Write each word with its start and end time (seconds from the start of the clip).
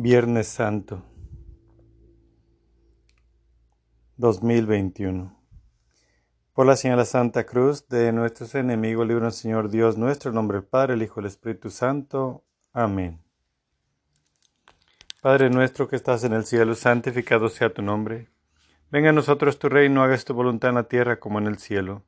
Viernes 0.00 0.46
Santo 0.46 1.02
2021 4.16 5.36
Por 6.52 6.66
la 6.66 6.76
señal 6.76 7.04
Santa 7.04 7.44
Cruz 7.44 7.88
de 7.88 8.12
nuestros 8.12 8.54
enemigos, 8.54 9.08
libra 9.08 9.32
Señor 9.32 9.70
Dios 9.70 9.98
nuestro, 9.98 10.30
nombre 10.30 10.62
Padre, 10.62 10.94
el 10.94 11.02
Hijo, 11.02 11.18
el 11.18 11.26
Espíritu 11.26 11.70
Santo. 11.70 12.44
Amén. 12.72 13.20
Padre 15.20 15.50
nuestro 15.50 15.88
que 15.88 15.96
estás 15.96 16.22
en 16.22 16.32
el 16.32 16.44
cielo, 16.44 16.76
santificado 16.76 17.48
sea 17.48 17.74
tu 17.74 17.82
nombre. 17.82 18.28
Venga 18.92 19.08
a 19.10 19.12
nosotros 19.12 19.58
tu 19.58 19.68
reino, 19.68 20.04
hagas 20.04 20.24
tu 20.24 20.32
voluntad 20.32 20.68
en 20.68 20.76
la 20.76 20.84
tierra 20.84 21.18
como 21.18 21.40
en 21.40 21.48
el 21.48 21.58
cielo. 21.58 22.04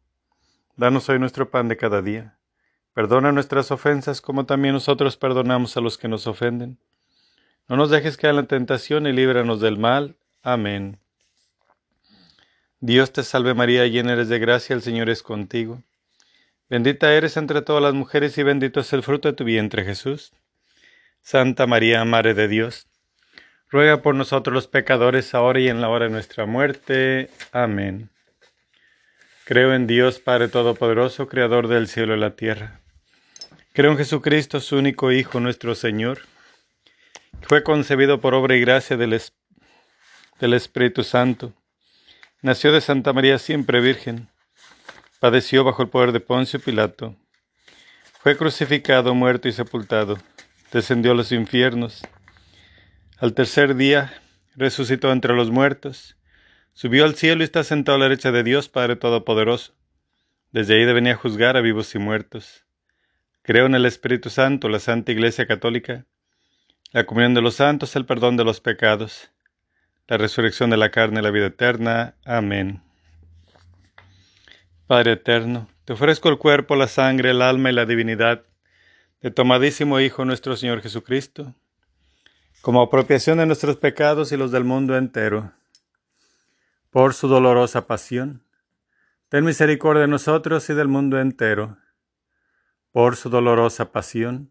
Danos 0.76 1.08
hoy 1.08 1.18
nuestro 1.18 1.50
pan 1.50 1.66
de 1.66 1.76
cada 1.76 2.02
día. 2.02 2.38
Perdona 2.92 3.32
nuestras 3.32 3.72
ofensas 3.72 4.20
como 4.20 4.46
también 4.46 4.74
nosotros 4.74 5.16
perdonamos 5.16 5.76
a 5.76 5.80
los 5.80 5.98
que 5.98 6.06
nos 6.06 6.28
ofenden 6.28 6.78
no 7.70 7.76
nos 7.76 7.88
dejes 7.88 8.16
caer 8.16 8.30
en 8.30 8.36
la 8.36 8.42
tentación 8.48 9.06
y 9.06 9.12
líbranos 9.12 9.60
del 9.60 9.78
mal. 9.78 10.16
Amén. 10.42 10.98
Dios 12.80 13.12
te 13.12 13.22
salve 13.22 13.54
María, 13.54 13.86
llena 13.86 14.14
eres 14.14 14.28
de 14.28 14.40
gracia, 14.40 14.74
el 14.74 14.82
Señor 14.82 15.08
es 15.08 15.22
contigo. 15.22 15.80
Bendita 16.68 17.14
eres 17.14 17.36
entre 17.36 17.62
todas 17.62 17.80
las 17.80 17.94
mujeres 17.94 18.36
y 18.38 18.42
bendito 18.42 18.80
es 18.80 18.92
el 18.92 19.04
fruto 19.04 19.28
de 19.28 19.34
tu 19.34 19.44
vientre 19.44 19.84
Jesús. 19.84 20.32
Santa 21.22 21.68
María, 21.68 22.04
Madre 22.04 22.34
de 22.34 22.48
Dios, 22.48 22.88
ruega 23.68 24.02
por 24.02 24.16
nosotros 24.16 24.52
los 24.52 24.66
pecadores, 24.66 25.32
ahora 25.32 25.60
y 25.60 25.68
en 25.68 25.80
la 25.80 25.90
hora 25.90 26.06
de 26.06 26.10
nuestra 26.10 26.46
muerte. 26.46 27.30
Amén. 27.52 28.10
Creo 29.44 29.74
en 29.74 29.86
Dios 29.86 30.18
Padre 30.18 30.48
Todopoderoso, 30.48 31.28
Creador 31.28 31.68
del 31.68 31.86
cielo 31.86 32.16
y 32.16 32.18
la 32.18 32.34
tierra. 32.34 32.80
Creo 33.74 33.92
en 33.92 33.98
Jesucristo, 33.98 34.58
su 34.58 34.76
único 34.76 35.12
Hijo, 35.12 35.38
nuestro 35.38 35.76
Señor 35.76 36.18
fue 37.50 37.64
concebido 37.64 38.20
por 38.20 38.32
obra 38.34 38.54
y 38.54 38.60
gracia 38.60 38.96
del, 38.96 39.12
Espíritu 40.54 41.02
Santo. 41.02 41.52
Nació 42.42 42.70
de 42.70 42.80
Santa 42.80 43.12
María 43.12 43.40
siempre 43.40 43.80
Virgen. 43.80 44.28
Padeció 45.18 45.64
bajo 45.64 45.82
el 45.82 45.88
poder 45.88 46.12
de 46.12 46.20
Poncio 46.20 46.60
Pilato. 46.60 47.16
Fue 48.20 48.36
crucificado, 48.36 49.16
muerto 49.16 49.48
y 49.48 49.52
sepultado. 49.52 50.16
Descendió 50.70 51.10
a 51.10 51.16
los 51.16 51.32
infiernos. 51.32 52.02
Al 53.18 53.34
tercer 53.34 53.74
día 53.74 54.14
resucitó 54.54 55.10
entre 55.10 55.34
los 55.34 55.50
muertos. 55.50 56.16
Subió 56.72 57.04
al 57.04 57.16
cielo 57.16 57.42
y 57.42 57.46
está 57.46 57.64
sentado 57.64 57.96
a 57.96 57.98
la 57.98 58.04
derecha 58.04 58.30
de 58.30 58.44
Dios 58.44 58.68
Padre 58.68 58.94
Todopoderoso. 58.94 59.74
Desde 60.52 60.74
ahí 60.76 60.84
venir 60.84 61.14
a 61.14 61.16
juzgar 61.16 61.56
a 61.56 61.62
vivos 61.62 61.96
y 61.96 61.98
muertos. 61.98 62.64
Creo 63.42 63.66
en 63.66 63.74
el 63.74 63.86
Espíritu 63.86 64.30
Santo, 64.30 64.68
la 64.68 64.78
Santa 64.78 65.10
Iglesia 65.10 65.48
Católica 65.48 66.06
la 66.92 67.06
comunión 67.06 67.34
de 67.34 67.40
los 67.40 67.54
santos, 67.54 67.94
el 67.94 68.04
perdón 68.04 68.36
de 68.36 68.44
los 68.44 68.60
pecados, 68.60 69.30
la 70.08 70.16
resurrección 70.16 70.70
de 70.70 70.76
la 70.76 70.90
carne, 70.90 71.22
la 71.22 71.30
vida 71.30 71.46
eterna. 71.46 72.16
Amén. 72.24 72.82
Padre 74.88 75.12
eterno, 75.12 75.68
te 75.84 75.92
ofrezco 75.92 76.28
el 76.28 76.38
cuerpo, 76.38 76.74
la 76.74 76.88
sangre, 76.88 77.30
el 77.30 77.42
alma 77.42 77.70
y 77.70 77.74
la 77.74 77.86
divinidad 77.86 78.42
de 79.20 79.30
tu 79.30 79.42
amadísimo 79.42 80.00
Hijo 80.00 80.24
nuestro 80.24 80.56
Señor 80.56 80.82
Jesucristo, 80.82 81.54
como 82.60 82.82
apropiación 82.82 83.38
de 83.38 83.46
nuestros 83.46 83.76
pecados 83.76 84.32
y 84.32 84.36
los 84.36 84.50
del 84.50 84.64
mundo 84.64 84.96
entero. 84.96 85.52
Por 86.90 87.14
su 87.14 87.28
dolorosa 87.28 87.86
pasión, 87.86 88.42
ten 89.28 89.44
misericordia 89.44 90.02
de 90.02 90.08
nosotros 90.08 90.68
y 90.70 90.74
del 90.74 90.88
mundo 90.88 91.20
entero. 91.20 91.78
Por 92.90 93.14
su 93.14 93.30
dolorosa 93.30 93.92
pasión, 93.92 94.50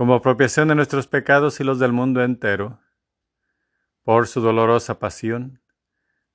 como 0.00 0.14
apropiación 0.14 0.68
de 0.68 0.74
nuestros 0.74 1.06
pecados 1.06 1.60
y 1.60 1.64
los 1.64 1.78
del 1.78 1.92
mundo 1.92 2.24
entero. 2.24 2.80
Por 4.02 4.28
su 4.28 4.40
dolorosa 4.40 4.98
pasión, 4.98 5.60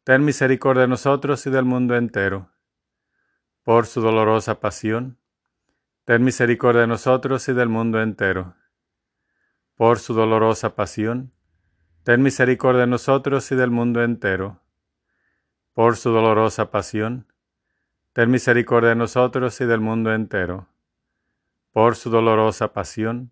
ten 0.03 0.23
misericordia 0.23 0.81
de 0.83 0.87
nosotros 0.87 1.47
y 1.47 1.49
del 1.49 1.65
mundo 1.65 1.95
entero. 1.95 2.51
Por 3.63 3.87
su 3.87 4.01
dolorosa 4.01 4.59
pasión, 4.59 5.17
ten 6.03 6.23
misericordia 6.23 6.81
de 6.81 6.87
nosotros 6.89 7.49
y 7.49 7.53
del 7.53 7.67
mundo 7.67 7.99
entero. 8.03 8.53
Por 9.73 9.97
su 9.97 10.13
dolorosa 10.13 10.75
pasión, 10.75 11.33
ten 12.03 12.21
misericordia 12.21 12.81
de 12.81 12.87
nosotros 12.87 13.51
y 13.51 13.55
del 13.55 13.71
mundo 13.71 14.03
entero. 14.03 14.61
Por 15.73 15.97
su 15.97 16.11
dolorosa 16.11 16.69
pasión, 16.69 17.33
ten 18.13 18.29
misericordia 18.29 18.89
de 18.89 18.95
nosotros 18.95 19.59
y 19.59 19.65
del 19.65 19.81
mundo 19.81 20.13
entero. 20.13 20.67
Por 21.71 21.95
su 21.95 22.11
dolorosa 22.11 22.71
pasión, 22.71 23.31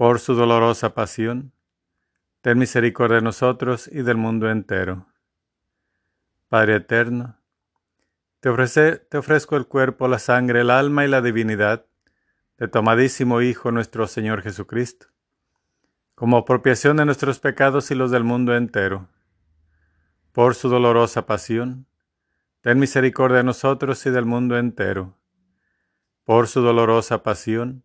por 0.00 0.18
su 0.18 0.34
dolorosa 0.34 0.94
pasión, 0.94 1.52
ten 2.40 2.56
misericordia 2.56 3.16
de 3.16 3.22
nosotros 3.22 3.86
y 3.86 4.00
del 4.00 4.16
mundo 4.16 4.50
entero. 4.50 5.06
Padre 6.48 6.76
eterno, 6.76 7.36
te, 8.40 8.50
te 8.96 9.18
ofrezco 9.18 9.58
el 9.58 9.66
cuerpo, 9.66 10.08
la 10.08 10.18
sangre, 10.18 10.62
el 10.62 10.70
alma 10.70 11.04
y 11.04 11.08
la 11.08 11.20
divinidad 11.20 11.84
de 12.56 12.66
tu 12.66 12.78
amadísimo 12.78 13.42
Hijo 13.42 13.72
nuestro 13.72 14.06
Señor 14.06 14.40
Jesucristo, 14.40 15.08
como 16.14 16.38
apropiación 16.38 16.96
de 16.96 17.04
nuestros 17.04 17.38
pecados 17.38 17.90
y 17.90 17.94
los 17.94 18.10
del 18.10 18.24
mundo 18.24 18.56
entero. 18.56 19.06
Por 20.32 20.54
su 20.54 20.70
dolorosa 20.70 21.26
pasión, 21.26 21.86
ten 22.62 22.78
misericordia 22.78 23.36
de 23.36 23.44
nosotros 23.44 24.06
y 24.06 24.10
del 24.10 24.24
mundo 24.24 24.56
entero. 24.56 25.18
Por 26.24 26.48
su 26.48 26.62
dolorosa 26.62 27.22
pasión, 27.22 27.84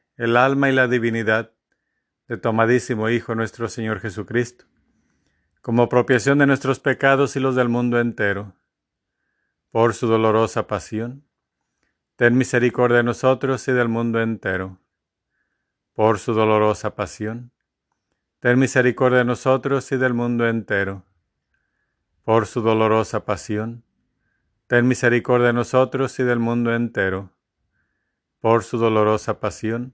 el 0.17 0.37
alma 0.37 0.69
y 0.69 0.73
la 0.73 0.87
divinidad 0.87 1.51
de 2.27 2.37
tu 2.37 2.49
amadísimo 2.49 3.09
Hijo 3.09 3.35
nuestro 3.35 3.67
Señor 3.67 3.99
Jesucristo, 3.99 4.65
como 5.61 5.83
apropiación 5.83 6.39
de 6.39 6.47
nuestros 6.47 6.79
pecados 6.79 7.35
y 7.35 7.39
los 7.39 7.55
del 7.55 7.69
mundo 7.69 7.99
entero. 7.99 8.53
Por 9.71 9.93
su 9.93 10.07
dolorosa 10.07 10.67
pasión, 10.67 11.25
ten 12.15 12.37
misericordia 12.37 12.97
de 12.97 13.03
nosotros 13.03 13.67
y 13.67 13.71
del 13.71 13.87
mundo 13.87 14.21
entero. 14.21 14.79
Por 15.93 16.19
su 16.19 16.33
dolorosa 16.33 16.95
pasión, 16.95 17.51
ten 18.39 18.59
misericordia 18.59 19.19
de 19.19 19.25
nosotros 19.25 19.91
y 19.91 19.97
del 19.97 20.13
mundo 20.13 20.47
entero. 20.47 21.05
Por 22.23 22.47
su 22.47 22.61
dolorosa 22.61 23.25
pasión, 23.25 23.83
ten 24.67 24.87
misericordia 24.87 25.47
de 25.47 25.53
nosotros 25.53 26.19
y 26.19 26.23
del 26.23 26.39
mundo 26.39 26.73
entero. 26.73 27.31
Por 28.39 28.63
su 28.63 28.77
dolorosa 28.77 29.39
pasión, 29.39 29.93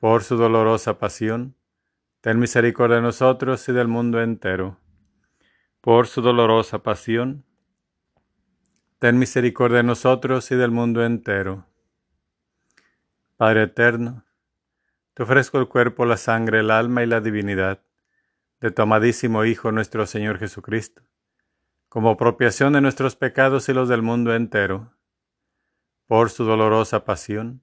por 0.00 0.24
su 0.24 0.38
dolorosa 0.38 0.98
pasión, 0.98 1.56
ten 2.22 2.38
misericordia 2.38 2.96
de 2.96 3.02
nosotros 3.02 3.68
y 3.68 3.72
del 3.72 3.86
mundo 3.86 4.22
entero. 4.22 4.78
Por 5.82 6.06
su 6.06 6.22
dolorosa 6.22 6.82
pasión, 6.82 7.44
ten 8.98 9.18
misericordia 9.18 9.78
de 9.78 9.82
nosotros 9.82 10.50
y 10.52 10.56
del 10.56 10.70
mundo 10.70 11.04
entero. 11.04 11.66
Padre 13.36 13.64
eterno, 13.64 14.24
te 15.12 15.22
ofrezco 15.22 15.58
el 15.58 15.68
cuerpo, 15.68 16.06
la 16.06 16.16
sangre, 16.16 16.60
el 16.60 16.70
alma 16.70 17.02
y 17.02 17.06
la 17.06 17.20
divinidad 17.20 17.82
de 18.62 18.70
tu 18.70 18.80
amadísimo 18.80 19.44
Hijo 19.44 19.70
nuestro 19.70 20.06
Señor 20.06 20.38
Jesucristo, 20.38 21.02
como 21.90 22.08
apropiación 22.08 22.72
de 22.72 22.80
nuestros 22.80 23.16
pecados 23.16 23.68
y 23.68 23.74
los 23.74 23.90
del 23.90 24.00
mundo 24.00 24.34
entero. 24.34 24.94
Por 26.06 26.30
su 26.30 26.44
dolorosa 26.44 27.04
pasión, 27.04 27.62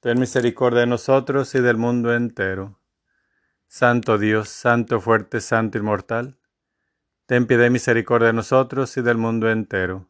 ten 0.00 0.20
misericordia 0.20 0.80
de 0.80 0.86
nosotros 0.86 1.54
y 1.56 1.60
del 1.60 1.76
mundo 1.76 2.14
entero. 2.14 2.78
Santo 3.66 4.16
Dios, 4.16 4.48
Santo 4.48 5.00
fuerte, 5.00 5.40
Santo 5.40 5.78
inmortal, 5.78 6.38
ten 7.26 7.46
piedad 7.46 7.66
y 7.66 7.70
misericordia 7.70 8.28
de 8.28 8.32
nosotros 8.32 8.96
y 8.96 9.02
del 9.02 9.18
mundo 9.18 9.50
entero. 9.50 10.08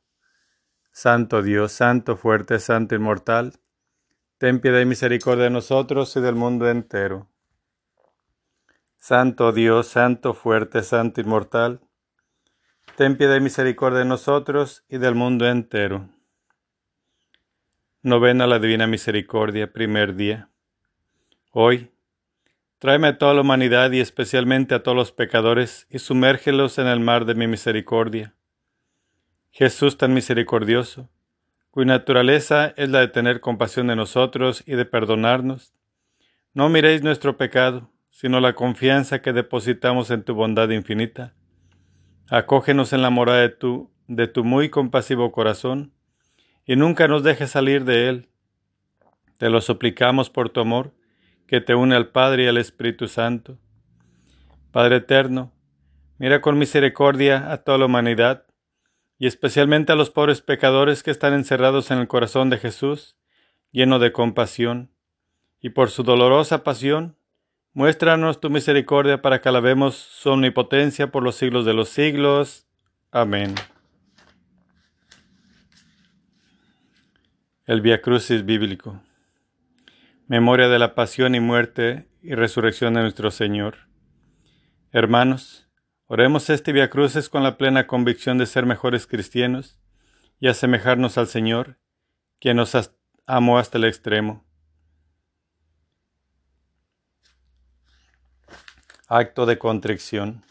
Santo 0.92 1.42
Dios, 1.42 1.72
Santo 1.72 2.16
fuerte, 2.16 2.58
Santo 2.58 2.94
inmortal, 2.94 3.60
ten 4.36 4.60
piedad 4.60 4.80
y 4.80 4.84
misericordia 4.84 5.44
de 5.44 5.50
nosotros 5.50 6.14
y 6.16 6.20
del 6.20 6.34
mundo 6.34 6.68
entero. 6.68 7.28
Santo 8.96 9.52
Dios, 9.52 9.86
Santo 9.86 10.34
fuerte, 10.34 10.82
Santo 10.82 11.20
inmortal, 11.20 11.80
ten 12.96 13.16
piedad 13.16 13.36
y 13.36 13.40
misericordia 13.40 14.00
de 14.00 14.04
nosotros 14.04 14.84
y 14.88 14.98
del 14.98 15.14
mundo 15.14 15.48
entero. 15.48 16.10
Novena 18.08 18.46
la 18.46 18.58
Divina 18.58 18.86
Misericordia, 18.86 19.70
primer 19.70 20.16
día. 20.16 20.48
Hoy, 21.50 21.90
tráeme 22.78 23.08
a 23.08 23.18
toda 23.18 23.34
la 23.34 23.42
humanidad 23.42 23.92
y 23.92 24.00
especialmente 24.00 24.74
a 24.74 24.82
todos 24.82 24.96
los 24.96 25.12
pecadores 25.12 25.86
y 25.90 25.98
sumérgelos 25.98 26.78
en 26.78 26.86
el 26.86 27.00
mar 27.00 27.26
de 27.26 27.34
mi 27.34 27.46
misericordia. 27.46 28.34
Jesús 29.50 29.98
tan 29.98 30.14
misericordioso, 30.14 31.10
cuya 31.70 31.88
naturaleza 31.88 32.72
es 32.78 32.88
la 32.88 33.00
de 33.00 33.08
tener 33.08 33.40
compasión 33.40 33.88
de 33.88 33.96
nosotros 33.96 34.64
y 34.66 34.72
de 34.72 34.86
perdonarnos, 34.86 35.74
no 36.54 36.70
miréis 36.70 37.02
nuestro 37.02 37.36
pecado, 37.36 37.90
sino 38.08 38.40
la 38.40 38.54
confianza 38.54 39.20
que 39.20 39.34
depositamos 39.34 40.10
en 40.10 40.22
tu 40.22 40.34
bondad 40.34 40.70
infinita. 40.70 41.34
Acógenos 42.30 42.94
en 42.94 43.02
la 43.02 43.10
morada 43.10 43.42
de 43.42 43.50
tu, 43.50 43.92
de 44.06 44.28
tu 44.28 44.44
muy 44.44 44.70
compasivo 44.70 45.30
corazón, 45.30 45.92
y 46.68 46.76
nunca 46.76 47.08
nos 47.08 47.22
dejes 47.22 47.50
salir 47.50 47.84
de 47.84 48.10
Él. 48.10 48.28
Te 49.38 49.48
lo 49.48 49.62
suplicamos 49.62 50.28
por 50.28 50.50
tu 50.50 50.60
amor, 50.60 50.92
que 51.46 51.62
te 51.62 51.74
une 51.74 51.96
al 51.96 52.10
Padre 52.10 52.44
y 52.44 52.46
al 52.46 52.58
Espíritu 52.58 53.08
Santo. 53.08 53.58
Padre 54.70 54.96
eterno, 54.96 55.50
mira 56.18 56.42
con 56.42 56.58
misericordia 56.58 57.50
a 57.50 57.64
toda 57.64 57.78
la 57.78 57.86
humanidad, 57.86 58.44
y 59.18 59.26
especialmente 59.26 59.92
a 59.92 59.96
los 59.96 60.10
pobres 60.10 60.42
pecadores 60.42 61.02
que 61.02 61.10
están 61.10 61.32
encerrados 61.32 61.90
en 61.90 62.00
el 62.00 62.06
corazón 62.06 62.50
de 62.50 62.58
Jesús, 62.58 63.16
lleno 63.72 63.98
de 63.98 64.12
compasión, 64.12 64.92
y 65.60 65.70
por 65.70 65.88
su 65.88 66.02
dolorosa 66.02 66.64
pasión, 66.64 67.16
muéstranos 67.72 68.40
tu 68.40 68.50
misericordia 68.50 69.22
para 69.22 69.40
que 69.40 69.48
alabemos 69.48 69.94
su 69.94 70.28
omnipotencia 70.28 71.10
por 71.10 71.22
los 71.22 71.34
siglos 71.34 71.64
de 71.64 71.72
los 71.72 71.88
siglos. 71.88 72.66
Amén. 73.10 73.54
El 77.68 77.82
Via 77.82 78.00
Crucis 78.00 78.46
bíblico. 78.46 78.98
Memoria 80.26 80.68
de 80.68 80.78
la 80.78 80.94
pasión 80.94 81.34
y 81.34 81.40
muerte 81.40 82.08
y 82.22 82.34
resurrección 82.34 82.94
de 82.94 83.02
nuestro 83.02 83.30
Señor. 83.30 83.90
Hermanos, 84.90 85.68
oremos 86.06 86.48
este 86.48 86.72
Via 86.72 86.88
Crucis 86.88 87.28
con 87.28 87.42
la 87.42 87.58
plena 87.58 87.86
convicción 87.86 88.38
de 88.38 88.46
ser 88.46 88.64
mejores 88.64 89.06
cristianos 89.06 89.78
y 90.40 90.48
asemejarnos 90.48 91.18
al 91.18 91.26
Señor, 91.26 91.76
quien 92.40 92.56
nos 92.56 92.74
amó 93.26 93.58
hasta 93.58 93.76
el 93.76 93.84
extremo. 93.84 94.46
Acto 99.08 99.44
de 99.44 99.58
contrición. 99.58 100.42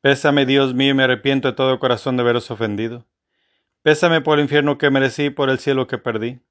Pésame, 0.00 0.46
Dios 0.46 0.74
mío, 0.74 0.90
y 0.90 0.94
me 0.94 1.04
arrepiento 1.04 1.46
de 1.46 1.54
todo 1.54 1.78
corazón 1.78 2.16
de 2.16 2.22
haberos 2.24 2.50
ofendido 2.50 3.07
Pésame 3.88 4.20
por 4.20 4.38
el 4.38 4.42
infierno 4.42 4.76
que 4.76 4.90
merecí 4.90 5.24
y 5.24 5.30
por 5.30 5.48
el 5.48 5.58
cielo 5.58 5.86
que 5.86 5.96
perdí. 5.96 6.42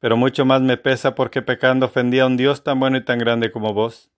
Pero 0.00 0.18
mucho 0.18 0.44
más 0.44 0.60
me 0.60 0.76
pesa 0.76 1.14
porque 1.14 1.40
pecando 1.40 1.86
ofendí 1.86 2.18
a 2.18 2.26
un 2.26 2.36
Dios 2.36 2.62
tan 2.62 2.78
bueno 2.78 2.98
y 2.98 3.04
tan 3.06 3.18
grande 3.18 3.50
como 3.50 3.72
vos. 3.72 4.10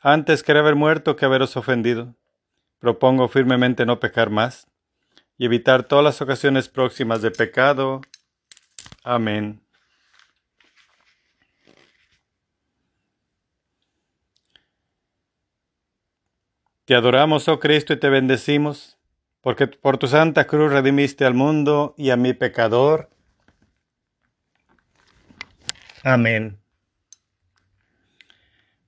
Antes 0.00 0.44
quería 0.44 0.60
haber 0.60 0.76
muerto 0.76 1.16
que 1.16 1.24
haberos 1.24 1.56
ofendido. 1.56 2.14
propongo 2.78 3.26
firmemente 3.26 3.84
no 3.84 3.98
pecar 3.98 4.30
más 4.30 4.68
y 5.36 5.46
evitar 5.46 5.82
todas 5.82 6.04
las 6.04 6.22
ocasiones 6.22 6.68
próximas 6.68 7.20
de 7.20 7.32
pecado. 7.32 8.00
Amén. 9.02 9.60
Te 16.84 16.94
adoramos, 16.94 17.48
oh 17.48 17.58
Cristo, 17.58 17.92
y 17.92 17.98
te 17.98 18.08
bendecimos, 18.08 19.00
porque 19.42 19.66
por 19.66 19.98
tu 19.98 20.06
santa 20.06 20.46
cruz 20.46 20.72
redimiste 20.72 21.24
al 21.26 21.34
mundo 21.34 21.94
y 21.98 22.10
a 22.10 22.16
mi 22.16 22.32
pecador. 22.32 23.10
Amén. 26.04 26.58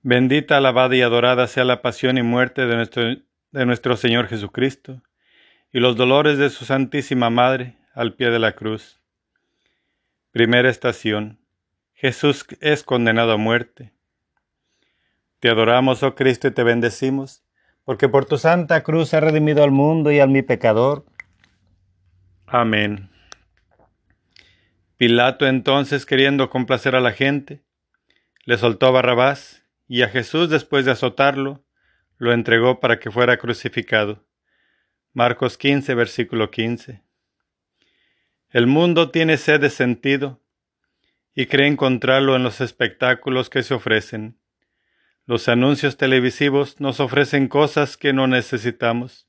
Bendita, 0.02 0.56
alabada 0.56 0.94
y 0.96 1.02
adorada 1.02 1.46
sea 1.49 1.64
la 1.64 1.82
pasión 1.82 2.18
y 2.18 2.23
muerte 2.23 2.66
de 2.66 2.76
nuestro, 2.76 3.02
de 3.50 3.66
nuestro 3.66 3.96
Señor 3.96 4.28
Jesucristo 4.28 5.02
y 5.73 5.80
los 5.80 5.96
dolores 5.96 6.38
de 6.38 6.50
su 6.50 6.64
Santísima 6.64 7.30
Madre 7.30 7.76
al 7.92 8.14
pie 8.14 8.30
de 8.30 8.38
la 8.38 8.52
cruz. 8.52 9.00
Primera 10.30 10.70
estación. 10.70 11.40
Jesús 11.94 12.46
es 12.61 12.84
condenado 12.84 13.32
a 13.32 13.37
muerte. 13.37 13.92
Te 15.40 15.49
adoramos, 15.49 16.02
oh 16.02 16.14
Cristo, 16.14 16.49
y 16.49 16.50
te 16.52 16.62
bendecimos 16.62 17.43
porque 17.84 18.08
por 18.08 18.24
tu 18.24 18.38
santa 18.38 18.82
cruz 18.82 19.14
has 19.14 19.22
redimido 19.22 19.62
al 19.62 19.70
mundo 19.70 20.10
y 20.10 20.20
al 20.20 20.30
mi 20.30 20.42
pecador. 20.42 21.04
Amén. 22.46 23.10
Pilato 24.96 25.46
entonces, 25.46 26.06
queriendo 26.06 26.50
complacer 26.50 26.94
a 26.94 27.00
la 27.00 27.12
gente, 27.12 27.62
le 28.44 28.56
soltó 28.58 28.86
a 28.86 28.90
Barrabás 28.92 29.64
y 29.86 30.02
a 30.02 30.08
Jesús, 30.08 30.48
después 30.48 30.84
de 30.84 30.92
azotarlo, 30.92 31.64
lo 32.16 32.32
entregó 32.32 32.80
para 32.80 33.00
que 33.00 33.10
fuera 33.10 33.36
crucificado. 33.36 34.24
Marcos 35.12 35.58
15, 35.58 35.94
versículo 35.94 36.50
15. 36.50 37.02
El 38.50 38.66
mundo 38.66 39.10
tiene 39.10 39.36
sed 39.36 39.60
de 39.60 39.70
sentido 39.70 40.40
y 41.34 41.46
cree 41.46 41.66
encontrarlo 41.66 42.36
en 42.36 42.44
los 42.44 42.60
espectáculos 42.60 43.50
que 43.50 43.62
se 43.62 43.74
ofrecen. 43.74 44.38
Los 45.26 45.49
anuncios 45.49 45.97
televisivos 45.97 46.81
nos 46.81 47.00
ofrecen 47.00 47.49
cosas 47.49 47.97
que 47.97 48.12
no 48.12 48.26
necesitamos, 48.26 49.26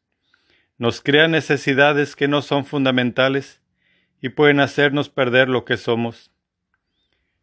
nos 0.78 1.02
crean 1.02 1.32
necesidades 1.32 2.18
que 2.18 2.28
no 2.28 2.42
son 2.42 2.66
fundamentales 2.66 3.62
y 4.22 4.30
pueden 4.30 4.60
hacernos 4.60 5.08
perder 5.08 5.48
lo 5.48 5.64
que 5.64 5.78
somos. 5.78 6.32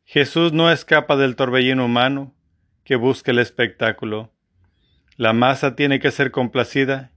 Jesús 0.05 0.53
no 0.53 0.71
escapa 0.71 1.17
del 1.17 1.35
torbellino 1.35 1.87
humano 1.87 2.35
que 2.85 2.97
busca 2.97 3.31
el 3.31 3.39
espectáculo. 3.39 4.31
La 5.17 5.33
masa 5.33 5.75
tiene 5.75 5.99
que 5.99 6.11
ser 6.11 6.31
complacida 6.31 7.13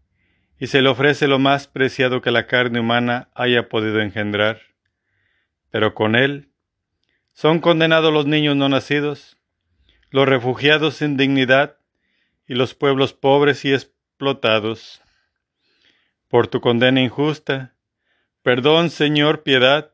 y 0.57 0.67
se 0.67 0.81
le 0.81 0.87
ofrece 0.87 1.27
lo 1.27 1.37
más 1.37 1.67
preciado 1.67 2.21
que 2.21 2.31
la 2.31 2.47
carne 2.47 2.79
humana 2.79 3.29
haya 3.35 3.67
podido 3.67 3.99
engendrar. 3.99 4.61
Pero 5.69 5.93
con 5.93 6.15
él 6.15 6.49
son 7.33 7.59
condenados 7.59 8.13
los 8.13 8.25
niños 8.25 8.55
no 8.55 8.69
nacidos, 8.69 9.37
los 10.15 10.29
refugiados 10.29 10.95
sin 10.95 11.17
dignidad 11.17 11.75
y 12.47 12.53
los 12.53 12.73
pueblos 12.73 13.11
pobres 13.11 13.65
y 13.65 13.73
explotados. 13.73 15.01
Por 16.29 16.47
tu 16.47 16.61
condena 16.61 17.01
injusta, 17.01 17.73
perdón, 18.41 18.91
Señor, 18.91 19.43
piedad, 19.43 19.91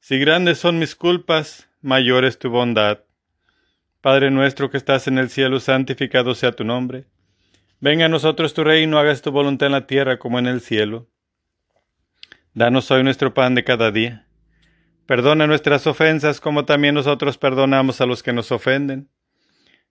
si 0.00 0.18
grandes 0.18 0.56
son 0.56 0.78
mis 0.78 0.96
culpas, 0.96 1.68
mayor 1.82 2.24
es 2.24 2.38
tu 2.38 2.48
bondad. 2.48 3.00
Padre 4.00 4.30
nuestro 4.30 4.70
que 4.70 4.78
estás 4.78 5.06
en 5.06 5.18
el 5.18 5.28
cielo, 5.28 5.60
santificado 5.60 6.34
sea 6.34 6.52
tu 6.52 6.64
nombre. 6.64 7.04
Venga 7.78 8.06
a 8.06 8.08
nosotros 8.08 8.54
tu 8.54 8.64
reino, 8.64 8.98
hagas 8.98 9.20
tu 9.20 9.32
voluntad 9.32 9.66
en 9.66 9.72
la 9.72 9.86
tierra 9.86 10.18
como 10.18 10.38
en 10.38 10.46
el 10.46 10.62
cielo. 10.62 11.08
Danos 12.54 12.90
hoy 12.90 13.02
nuestro 13.04 13.34
pan 13.34 13.54
de 13.54 13.64
cada 13.64 13.90
día. 13.90 14.26
Perdona 15.04 15.46
nuestras 15.46 15.86
ofensas 15.86 16.40
como 16.40 16.64
también 16.64 16.94
nosotros 16.94 17.36
perdonamos 17.36 18.00
a 18.00 18.06
los 18.06 18.22
que 18.22 18.32
nos 18.32 18.50
ofenden 18.50 19.10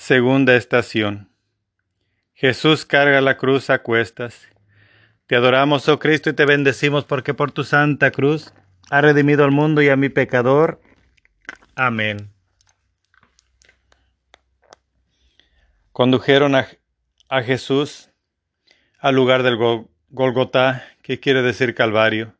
Segunda 0.00 0.56
estación. 0.56 1.28
Jesús 2.32 2.86
carga 2.86 3.20
la 3.20 3.36
cruz 3.36 3.68
a 3.68 3.82
cuestas. 3.82 4.48
Te 5.26 5.36
adoramos, 5.36 5.90
oh 5.90 5.98
Cristo, 5.98 6.30
y 6.30 6.32
te 6.32 6.46
bendecimos 6.46 7.04
porque 7.04 7.34
por 7.34 7.52
tu 7.52 7.64
santa 7.64 8.10
cruz 8.10 8.54
ha 8.88 9.02
redimido 9.02 9.44
al 9.44 9.50
mundo 9.50 9.82
y 9.82 9.90
a 9.90 9.96
mi 9.96 10.08
pecador. 10.08 10.80
Amén. 11.76 12.32
Condujeron 15.92 16.54
a, 16.54 17.42
Jesús 17.42 18.08
al 18.98 19.14
lugar 19.14 19.42
del 19.42 19.58
Golgotá, 20.08 20.82
que 21.02 21.20
quiere 21.20 21.42
decir 21.42 21.74
Calvario. 21.74 22.38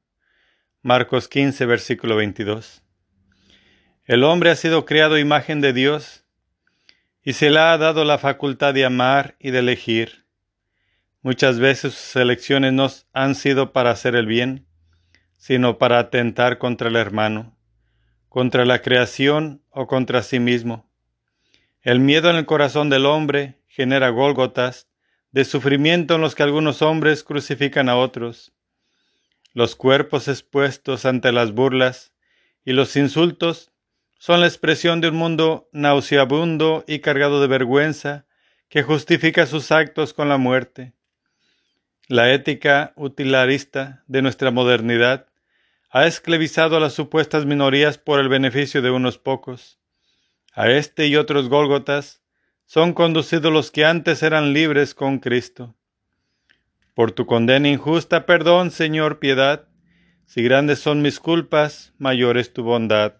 Marcos 0.81 1.29
15, 1.29 1.67
versículo 1.67 2.17
22. 2.17 2.83
El 4.07 4.25
hombre 4.25 4.49
ha 4.49 4.57
sido 4.57 4.87
creado 4.87 5.19
imagen 5.19 5.61
de 5.61 5.75
Dios 5.75 6.25
y 7.23 7.35
se 7.35 7.51
le 7.51 7.59
ha 7.59 7.77
dado 7.77 8.05
la 8.05 8.19
facultad 8.19 8.75
de 8.75 8.85
amar 8.85 9.37
y 9.39 9.51
de 9.51 9.59
elegir. 9.59 10.25
Muchas 11.23 11.59
veces 11.59 11.95
sus 11.95 12.17
elecciones 12.17 12.73
no 12.73 12.89
han 13.13 13.35
sido 13.35 13.73
para 13.73 13.91
hacer 13.91 14.17
el 14.17 14.27
bien, 14.27 14.67
sino 15.37 15.79
para 15.79 15.99
atentar 15.99 16.59
contra 16.59 16.89
el 16.89 16.97
hermano, 16.97 17.57
contra 18.29 18.65
la 18.65 18.81
creación 18.81 19.63
o 19.71 19.87
contra 19.87 20.23
sí 20.23 20.41
mismo. 20.41 20.91
El 21.83 22.01
miedo 22.01 22.31
en 22.31 22.37
el 22.37 22.47
corazón 22.47 22.91
del 22.91 23.07
hombre 23.07 23.59
genera 23.67 24.09
gólgotas 24.11 24.89
de 25.33 25.45
sufrimiento 25.45 26.15
en 26.15 26.21
los 26.23 26.35
que 26.35 26.43
algunos 26.43 26.83
hombres 26.83 27.23
crucifican 27.23 27.89
a 27.89 27.97
otros. 27.97 28.53
Los 29.53 29.77
cuerpos 29.77 30.29
expuestos 30.29 31.05
ante 31.05 31.33
las 31.33 31.53
burlas 31.53 32.13
y 32.65 32.73
los 32.73 32.97
insultos 32.97 33.73
son 34.21 34.43
la 34.43 34.47
expresión 34.47 35.01
de 35.01 35.09
un 35.09 35.17
mundo 35.17 35.71
nauseabundo 35.73 36.85
y 36.87 36.99
cargado 36.99 37.41
de 37.41 37.47
vergüenza 37.47 38.27
que 38.69 38.83
justifica 38.83 39.47
sus 39.47 39.73
actos 39.73 40.13
con 40.13 40.29
la 40.29 40.37
muerte. 40.37 40.93
La 42.07 42.31
ética 42.31 42.93
utilarista 42.97 44.05
de 44.09 44.21
nuestra 44.21 44.51
modernidad 44.51 45.27
ha 45.89 46.07
esclavizado 46.07 46.77
a 46.77 46.81
las 46.81 46.93
supuestas 46.93 47.47
minorías 47.47 47.97
por 47.97 48.21
el 48.21 48.29
beneficio 48.29 48.83
de 48.83 48.91
unos 48.91 49.17
pocos. 49.17 49.81
A 50.53 50.69
este 50.71 51.07
y 51.07 51.17
otros 51.17 51.49
Gólgotas 51.49 52.23
son 52.67 52.93
conducidos 52.93 53.51
los 53.51 53.71
que 53.71 53.87
antes 53.87 54.23
eran 54.23 54.53
libres 54.53 54.95
con 54.95 55.19
Cristo. 55.19 55.77
Por 56.95 57.13
tu 57.13 57.25
condena 57.25 57.71
injusta, 57.71 58.27
perdón, 58.27 58.71
Señor, 58.71 59.19
piedad. 59.19 59.67
Si 60.27 60.43
grandes 60.43 60.79
son 60.79 61.01
mis 61.01 61.21
culpas, 61.21 61.95
mayor 61.97 62.37
es 62.37 62.53
tu 62.53 62.65
bondad. 62.65 63.20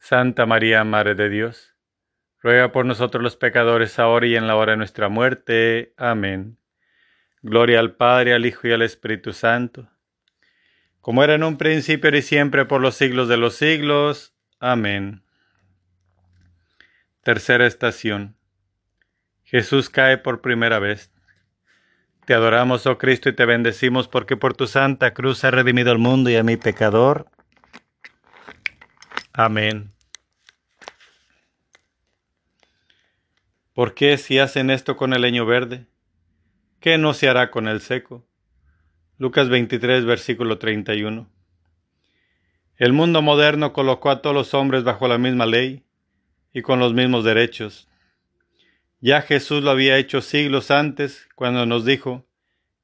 Santa 0.00 0.46
María, 0.46 0.82
Madre 0.82 1.14
de 1.14 1.28
Dios, 1.28 1.76
ruega 2.42 2.72
por 2.72 2.86
nosotros 2.86 3.22
los 3.22 3.36
pecadores 3.36 3.98
ahora 3.98 4.26
y 4.26 4.34
en 4.34 4.46
la 4.46 4.56
hora 4.56 4.72
de 4.72 4.78
nuestra 4.78 5.10
muerte. 5.10 5.92
Amén. 5.98 6.58
Gloria 7.42 7.78
al 7.80 7.94
Padre, 7.94 8.32
al 8.32 8.46
Hijo 8.46 8.66
y 8.66 8.72
al 8.72 8.82
Espíritu 8.82 9.34
Santo, 9.34 9.88
como 11.02 11.22
era 11.22 11.34
en 11.34 11.44
un 11.44 11.58
principio 11.58 12.16
y 12.16 12.22
siempre 12.22 12.64
por 12.64 12.80
los 12.80 12.96
siglos 12.96 13.28
de 13.28 13.36
los 13.36 13.54
siglos. 13.54 14.34
Amén. 14.58 15.22
Tercera 17.22 17.66
estación. 17.66 18.36
Jesús 19.44 19.90
cae 19.90 20.16
por 20.16 20.40
primera 20.40 20.78
vez. 20.78 21.12
Te 22.24 22.32
adoramos, 22.32 22.86
oh 22.86 22.96
Cristo, 22.96 23.28
y 23.28 23.34
te 23.34 23.44
bendecimos 23.44 24.08
porque 24.08 24.36
por 24.36 24.54
tu 24.54 24.66
santa 24.66 25.12
cruz 25.12 25.44
has 25.44 25.52
redimido 25.52 25.92
al 25.92 25.98
mundo 25.98 26.30
y 26.30 26.36
a 26.36 26.42
mi 26.42 26.56
pecador. 26.56 27.30
Amén. 29.32 29.92
¿Por 33.72 33.94
qué 33.94 34.18
si 34.18 34.40
hacen 34.40 34.70
esto 34.70 34.96
con 34.96 35.12
el 35.12 35.22
leño 35.22 35.46
verde? 35.46 35.86
¿Qué 36.80 36.98
no 36.98 37.14
se 37.14 37.28
hará 37.28 37.52
con 37.52 37.68
el 37.68 37.80
seco? 37.80 38.26
Lucas 39.18 39.48
23, 39.48 40.04
versículo 40.04 40.58
31. 40.58 41.30
El 42.76 42.92
mundo 42.92 43.22
moderno 43.22 43.72
colocó 43.72 44.10
a 44.10 44.20
todos 44.20 44.34
los 44.34 44.52
hombres 44.54 44.82
bajo 44.82 45.06
la 45.06 45.18
misma 45.18 45.46
ley 45.46 45.84
y 46.52 46.62
con 46.62 46.80
los 46.80 46.92
mismos 46.92 47.24
derechos. 47.24 47.88
Ya 49.00 49.22
Jesús 49.22 49.62
lo 49.62 49.70
había 49.70 49.96
hecho 49.98 50.22
siglos 50.22 50.72
antes 50.72 51.28
cuando 51.36 51.66
nos 51.66 51.84
dijo 51.84 52.26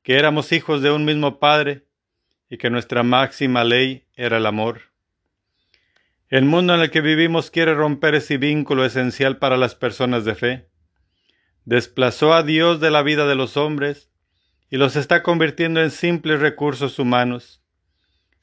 que 0.04 0.14
éramos 0.14 0.52
hijos 0.52 0.80
de 0.80 0.92
un 0.92 1.04
mismo 1.04 1.40
Padre 1.40 1.86
y 2.48 2.58
que 2.58 2.70
nuestra 2.70 3.02
máxima 3.02 3.64
ley 3.64 4.06
era 4.14 4.36
el 4.36 4.46
amor. 4.46 4.95
El 6.28 6.44
mundo 6.44 6.74
en 6.74 6.80
el 6.80 6.90
que 6.90 7.00
vivimos 7.00 7.50
quiere 7.50 7.74
romper 7.74 8.16
ese 8.16 8.36
vínculo 8.36 8.84
esencial 8.84 9.38
para 9.38 9.56
las 9.56 9.76
personas 9.76 10.24
de 10.24 10.34
fe. 10.34 10.68
Desplazó 11.64 12.34
a 12.34 12.42
Dios 12.42 12.80
de 12.80 12.90
la 12.90 13.02
vida 13.02 13.26
de 13.26 13.36
los 13.36 13.56
hombres 13.56 14.10
y 14.68 14.76
los 14.76 14.96
está 14.96 15.22
convirtiendo 15.22 15.80
en 15.80 15.92
simples 15.92 16.40
recursos 16.40 16.98
humanos. 16.98 17.62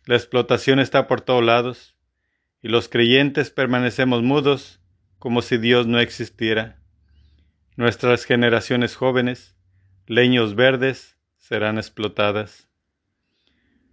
La 0.05 0.15
explotación 0.15 0.79
está 0.79 1.07
por 1.07 1.21
todos 1.21 1.43
lados 1.43 1.97
y 2.61 2.69
los 2.69 2.87
creyentes 2.87 3.49
permanecemos 3.49 4.23
mudos 4.23 4.79
como 5.19 5.41
si 5.41 5.57
Dios 5.57 5.85
no 5.85 5.99
existiera. 5.99 6.79
Nuestras 7.75 8.23
generaciones 8.23 8.95
jóvenes, 8.95 9.57
leños 10.05 10.55
verdes, 10.55 11.17
serán 11.37 11.77
explotadas. 11.77 12.69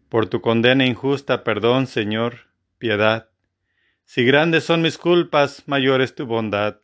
Por 0.08 0.28
tu 0.28 0.40
condena 0.40 0.86
injusta, 0.86 1.42
perdón, 1.42 1.88
Señor, 1.88 2.50
piedad. 2.78 3.29
Si 4.12 4.24
grandes 4.24 4.64
son 4.64 4.82
mis 4.82 4.98
culpas, 4.98 5.62
mayor 5.68 6.02
es 6.02 6.16
tu 6.16 6.26
bondad. 6.26 6.80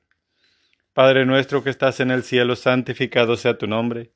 Padre 0.92 1.26
nuestro 1.26 1.64
que 1.64 1.70
estás 1.70 1.98
en 1.98 2.12
el 2.12 2.22
cielo, 2.22 2.54
santificado 2.54 3.36
sea 3.36 3.58
tu 3.58 3.66
nombre. 3.66 4.12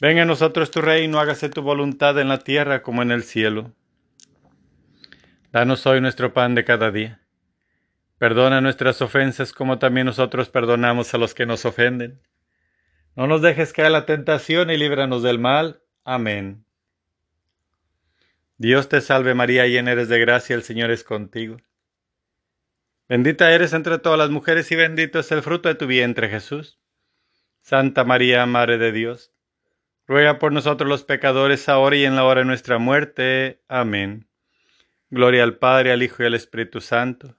Venga 0.00 0.22
a 0.22 0.24
nosotros 0.24 0.70
tu 0.70 0.80
reino, 0.80 1.20
hágase 1.20 1.50
tu 1.50 1.60
voluntad 1.60 2.18
en 2.18 2.28
la 2.28 2.38
tierra 2.38 2.80
como 2.80 3.02
en 3.02 3.10
el 3.10 3.24
cielo. 3.24 3.74
Danos 5.52 5.84
hoy 5.84 6.00
nuestro 6.00 6.32
pan 6.32 6.54
de 6.54 6.64
cada 6.64 6.90
día 6.90 7.20
Perdona 8.16 8.62
nuestras 8.62 9.02
ofensas 9.02 9.52
como 9.52 9.78
también 9.78 10.06
nosotros 10.06 10.48
perdonamos 10.48 11.12
a 11.12 11.18
los 11.18 11.34
que 11.34 11.44
nos 11.44 11.66
ofenden. 11.66 12.22
No 13.16 13.26
nos 13.26 13.42
dejes 13.42 13.74
caer 13.74 13.90
la 13.90 14.06
tentación 14.06 14.70
y 14.70 14.78
líbranos 14.78 15.22
del 15.22 15.38
mal. 15.38 15.82
Amén. 16.04 16.64
Dios 18.56 18.88
te 18.88 19.02
salve 19.02 19.34
María, 19.34 19.66
llena 19.66 19.92
eres 19.92 20.08
de 20.08 20.20
gracia, 20.20 20.56
el 20.56 20.62
Señor 20.62 20.90
es 20.90 21.04
contigo. 21.04 21.58
Bendita 23.08 23.52
eres 23.52 23.72
entre 23.72 23.98
todas 23.98 24.18
las 24.18 24.30
mujeres 24.30 24.70
y 24.72 24.76
bendito 24.76 25.18
es 25.18 25.30
el 25.32 25.42
fruto 25.42 25.68
de 25.68 25.74
tu 25.74 25.86
vientre 25.86 26.28
Jesús. 26.28 26.78
Santa 27.60 28.04
María, 28.04 28.44
Madre 28.46 28.78
de 28.78 28.92
Dios, 28.92 29.32
ruega 30.06 30.38
por 30.38 30.52
nosotros 30.52 30.88
los 30.88 31.04
pecadores 31.04 31.68
ahora 31.68 31.96
y 31.96 32.04
en 32.04 32.16
la 32.16 32.24
hora 32.24 32.40
de 32.40 32.46
nuestra 32.46 32.78
muerte. 32.78 33.62
Amén. 33.68 34.28
Gloria 35.10 35.42
al 35.42 35.56
Padre, 35.58 35.92
al 35.92 36.02
Hijo 36.02 36.22
y 36.22 36.26
al 36.26 36.34
Espíritu 36.34 36.80
Santo 36.80 37.36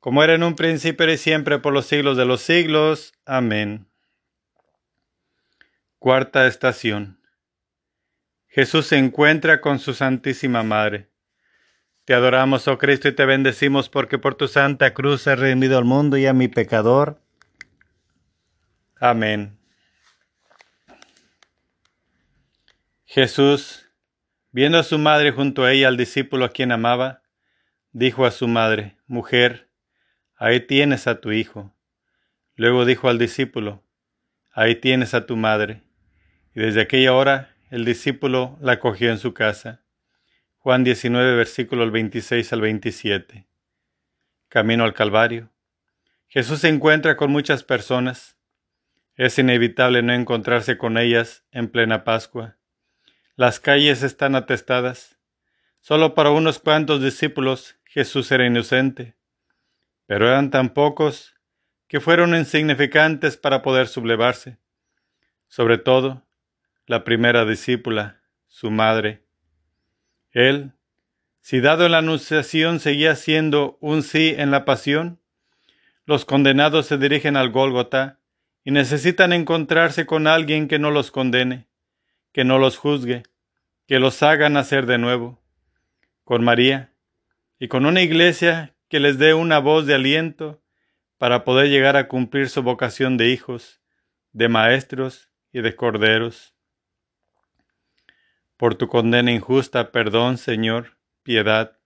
como 0.00 0.24
era 0.24 0.34
en 0.34 0.42
un 0.42 0.56
principio 0.56 1.08
y 1.12 1.18
siempre 1.18 1.58
por 1.58 1.74
los 1.74 1.86
siglos 1.86 2.16
de 2.16 2.24
los 2.24 2.40
siglos. 2.40 3.12
Amén. 3.26 3.86
Cuarta 5.98 6.46
estación. 6.46 7.20
Jesús 8.48 8.86
se 8.86 8.96
encuentra 8.96 9.60
con 9.60 9.78
su 9.78 9.92
Santísima 9.92 10.62
Madre. 10.62 11.09
Te 12.10 12.14
adoramos, 12.14 12.66
oh 12.66 12.76
Cristo, 12.76 13.06
y 13.06 13.12
te 13.12 13.24
bendecimos 13.24 13.88
porque 13.88 14.18
por 14.18 14.34
tu 14.34 14.48
santa 14.48 14.94
cruz 14.94 15.28
has 15.28 15.38
redimido 15.38 15.78
al 15.78 15.84
mundo 15.84 16.16
y 16.16 16.26
a 16.26 16.32
mi 16.32 16.48
pecador. 16.48 17.22
Amén. 18.98 19.56
Jesús, 23.04 23.86
viendo 24.50 24.76
a 24.80 24.82
su 24.82 24.98
madre 24.98 25.30
junto 25.30 25.62
a 25.62 25.70
ella 25.70 25.86
al 25.86 25.96
discípulo 25.96 26.44
a 26.44 26.48
quien 26.48 26.72
amaba, 26.72 27.22
dijo 27.92 28.26
a 28.26 28.32
su 28.32 28.48
madre, 28.48 28.96
Mujer, 29.06 29.70
ahí 30.34 30.58
tienes 30.58 31.06
a 31.06 31.20
tu 31.20 31.30
hijo. 31.30 31.72
Luego 32.56 32.86
dijo 32.86 33.08
al 33.08 33.18
discípulo, 33.18 33.84
ahí 34.50 34.74
tienes 34.74 35.14
a 35.14 35.26
tu 35.26 35.36
madre. 35.36 35.84
Y 36.56 36.60
desde 36.60 36.80
aquella 36.80 37.12
hora 37.12 37.54
el 37.70 37.84
discípulo 37.84 38.58
la 38.60 38.80
cogió 38.80 39.12
en 39.12 39.18
su 39.18 39.32
casa. 39.32 39.84
Juan 40.60 40.84
19, 40.84 41.36
versículos 41.36 41.92
26 41.92 42.52
al 42.52 42.60
27. 42.60 43.46
Camino 44.48 44.84
al 44.84 44.94
Calvario. 44.94 45.50
Jesús 46.28 46.60
se 46.60 46.68
encuentra 46.68 47.16
con 47.16 47.30
muchas 47.30 47.64
personas. 47.64 48.36
Es 49.16 49.38
inevitable 49.38 50.02
no 50.02 50.12
encontrarse 50.12 50.78
con 50.78 50.96
ellas 50.96 51.44
en 51.50 51.68
plena 51.68 52.04
Pascua. 52.04 52.56
Las 53.36 53.60
calles 53.60 54.02
están 54.02 54.34
atestadas. 54.34 55.18
Solo 55.80 56.14
para 56.14 56.30
unos 56.30 56.58
cuantos 56.58 57.02
discípulos 57.02 57.76
Jesús 57.84 58.30
era 58.30 58.46
inocente 58.46 59.16
pero 60.10 60.26
eran 60.26 60.50
tan 60.50 60.70
pocos 60.70 61.36
que 61.86 62.00
fueron 62.00 62.34
insignificantes 62.34 63.36
para 63.36 63.62
poder 63.62 63.86
sublevarse. 63.86 64.58
Sobre 65.46 65.78
todo, 65.78 66.26
la 66.84 67.04
primera 67.04 67.44
discípula, 67.44 68.20
su 68.48 68.72
madre. 68.72 69.22
Él, 70.32 70.72
si 71.40 71.60
dado 71.60 71.86
en 71.86 71.92
la 71.92 71.98
anunciación 71.98 72.80
seguía 72.80 73.16
siendo 73.16 73.78
un 73.80 74.02
sí 74.02 74.34
en 74.36 74.50
la 74.50 74.64
pasión, 74.64 75.20
los 76.04 76.24
condenados 76.24 76.86
se 76.86 76.98
dirigen 76.98 77.36
al 77.36 77.50
Gólgota 77.50 78.20
y 78.64 78.70
necesitan 78.70 79.32
encontrarse 79.32 80.06
con 80.06 80.26
alguien 80.26 80.68
que 80.68 80.78
no 80.78 80.90
los 80.90 81.10
condene, 81.10 81.66
que 82.32 82.44
no 82.44 82.58
los 82.58 82.76
juzgue, 82.76 83.22
que 83.86 83.98
los 83.98 84.22
haga 84.22 84.48
nacer 84.48 84.86
de 84.86 84.98
nuevo. 84.98 85.42
Con 86.24 86.44
María 86.44 86.92
y 87.58 87.68
con 87.68 87.86
una 87.86 88.02
iglesia 88.02 88.74
que 88.88 89.00
les 89.00 89.18
dé 89.18 89.34
una 89.34 89.58
voz 89.58 89.86
de 89.86 89.94
aliento 89.94 90.62
para 91.18 91.44
poder 91.44 91.68
llegar 91.68 91.96
a 91.96 92.08
cumplir 92.08 92.48
su 92.48 92.62
vocación 92.62 93.16
de 93.16 93.28
hijos, 93.28 93.80
de 94.32 94.48
maestros 94.48 95.30
y 95.52 95.60
de 95.60 95.74
corderos. 95.74 96.54
Por 98.60 98.74
tu 98.74 98.88
condena 98.88 99.32
injusta, 99.32 99.90
perdón, 99.90 100.36
Señor, 100.36 100.98
piedad. 101.22 101.78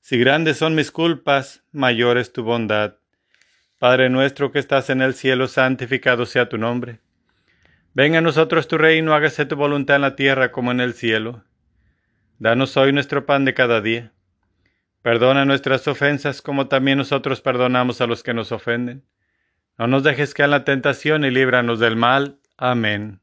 Si 0.00 0.18
grandes 0.18 0.58
son 0.58 0.74
mis 0.74 0.90
culpas, 0.90 1.64
mayor 1.72 2.18
es 2.18 2.30
tu 2.30 2.42
bondad. 2.42 2.96
Padre 3.78 4.10
nuestro 4.10 4.52
que 4.52 4.58
estás 4.58 4.90
en 4.90 5.00
el 5.00 5.14
cielo, 5.14 5.48
santificado 5.48 6.26
sea 6.26 6.50
tu 6.50 6.58
nombre. 6.58 7.00
Venga 7.94 8.18
a 8.18 8.20
nosotros 8.20 8.68
tu 8.68 8.76
reino, 8.76 9.14
hágase 9.14 9.46
tu 9.46 9.56
voluntad 9.56 9.96
en 9.96 10.02
la 10.02 10.14
tierra 10.14 10.52
como 10.52 10.72
en 10.72 10.80
el 10.80 10.92
cielo. 10.92 11.42
Danos 12.38 12.76
hoy 12.76 12.92
nuestro 12.92 13.24
pan 13.24 13.46
de 13.46 13.54
cada 13.54 13.80
día 13.80 14.12
Perdona 15.00 15.46
nuestras 15.46 15.88
ofensas 15.88 16.42
como 16.42 16.68
también 16.68 16.98
nosotros 16.98 17.40
perdonamos 17.40 18.02
a 18.02 18.06
los 18.06 18.22
que 18.22 18.34
nos 18.34 18.52
ofenden. 18.52 19.06
No 19.78 19.86
nos 19.86 20.02
dejes 20.02 20.34
caer 20.34 20.48
en 20.48 20.50
la 20.50 20.64
tentación 20.66 21.24
y 21.24 21.30
líbranos 21.30 21.80
del 21.80 21.96
mal. 21.96 22.40
Amén. 22.58 23.22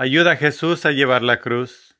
ayuda 0.00 0.32
a 0.32 0.36
Jesús 0.36 0.86
a 0.86 0.92
llevar 0.92 1.20
la 1.22 1.40
cruz. 1.40 1.94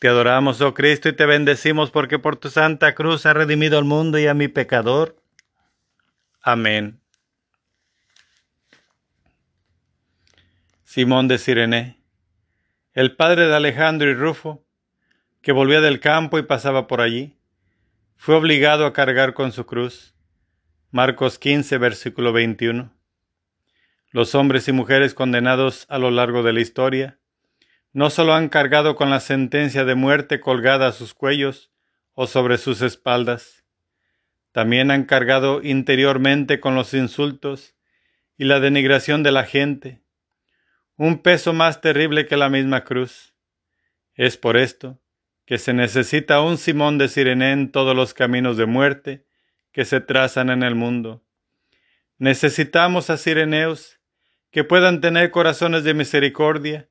Te 0.00 0.08
adoramos, 0.08 0.60
oh 0.60 0.74
Cristo, 0.74 1.08
y 1.08 1.12
te 1.12 1.26
bendecimos 1.26 1.92
porque 1.92 2.18
por 2.18 2.34
tu 2.34 2.50
santa 2.50 2.96
cruz 2.96 3.24
has 3.24 3.34
redimido 3.34 3.78
al 3.78 3.84
mundo 3.84 4.18
y 4.18 4.26
a 4.26 4.34
mi 4.34 4.48
pecador. 4.48 5.22
Amén. 6.42 7.00
Simón 10.82 11.28
de 11.28 11.38
Sirene, 11.38 12.02
el 12.94 13.14
padre 13.14 13.46
de 13.46 13.54
Alejandro 13.54 14.10
y 14.10 14.14
Rufo, 14.14 14.66
que 15.40 15.52
volvía 15.52 15.80
del 15.80 16.00
campo 16.00 16.36
y 16.36 16.42
pasaba 16.42 16.88
por 16.88 17.00
allí, 17.00 17.38
fue 18.16 18.34
obligado 18.34 18.86
a 18.86 18.92
cargar 18.92 19.34
con 19.34 19.52
su 19.52 19.66
cruz. 19.66 20.16
Marcos 20.90 21.38
15, 21.38 21.78
versículo 21.78 22.32
21. 22.32 22.97
Los 24.10 24.34
hombres 24.34 24.68
y 24.68 24.72
mujeres 24.72 25.14
condenados 25.14 25.86
a 25.88 25.98
lo 25.98 26.10
largo 26.10 26.42
de 26.42 26.52
la 26.52 26.60
historia 26.60 27.18
no 27.92 28.10
solo 28.10 28.34
han 28.34 28.48
cargado 28.48 28.96
con 28.96 29.10
la 29.10 29.20
sentencia 29.20 29.84
de 29.84 29.94
muerte 29.94 30.40
colgada 30.40 30.88
a 30.88 30.92
sus 30.92 31.14
cuellos 31.14 31.70
o 32.14 32.26
sobre 32.26 32.58
sus 32.58 32.82
espaldas, 32.82 33.64
también 34.52 34.90
han 34.90 35.04
cargado 35.04 35.60
interiormente 35.62 36.58
con 36.58 36.74
los 36.74 36.94
insultos 36.94 37.76
y 38.36 38.44
la 38.44 38.60
denigración 38.60 39.22
de 39.22 39.32
la 39.32 39.44
gente, 39.44 40.00
un 40.96 41.22
peso 41.22 41.52
más 41.52 41.80
terrible 41.80 42.26
que 42.26 42.36
la 42.36 42.48
misma 42.48 42.84
cruz. 42.84 43.34
Es 44.14 44.36
por 44.36 44.56
esto 44.56 44.98
que 45.44 45.58
se 45.58 45.72
necesita 45.72 46.40
un 46.40 46.58
Simón 46.58 46.98
de 46.98 47.08
Sirene 47.08 47.52
en 47.52 47.70
todos 47.70 47.94
los 47.94 48.14
caminos 48.14 48.56
de 48.56 48.66
muerte 48.66 49.26
que 49.70 49.84
se 49.84 50.00
trazan 50.00 50.50
en 50.50 50.62
el 50.62 50.74
mundo. 50.74 51.24
Necesitamos 52.18 53.10
a 53.10 53.16
Sireneos 53.16 53.97
que 54.50 54.64
puedan 54.64 55.00
tener 55.00 55.30
corazones 55.30 55.84
de 55.84 55.94
misericordia 55.94 56.88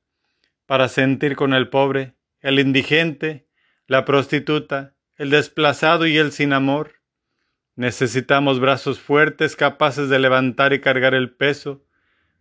para 0.65 0.87
sentir 0.89 1.35
con 1.35 1.53
el 1.53 1.69
pobre, 1.69 2.15
el 2.41 2.59
indigente, 2.59 3.47
la 3.87 4.05
prostituta, 4.05 4.95
el 5.15 5.29
desplazado 5.29 6.05
y 6.05 6.17
el 6.17 6.31
sin 6.31 6.53
amor. 6.53 7.01
Necesitamos 7.75 8.59
brazos 8.59 8.99
fuertes 8.99 9.55
capaces 9.55 10.09
de 10.09 10.19
levantar 10.19 10.73
y 10.73 10.81
cargar 10.81 11.13
el 11.13 11.31
peso 11.31 11.83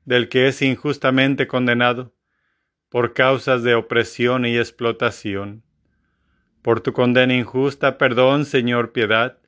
del 0.04 0.28
que 0.28 0.48
es 0.48 0.62
injustamente 0.62 1.46
condenado 1.46 2.14
por 2.88 3.12
causas 3.12 3.62
de 3.62 3.74
opresión 3.74 4.46
y 4.46 4.56
explotación. 4.56 5.62
Por 6.62 6.80
tu 6.80 6.92
condena 6.92 7.34
injusta, 7.34 7.98
perdón, 7.98 8.44
Señor, 8.44 8.92
piedad. 8.92 9.38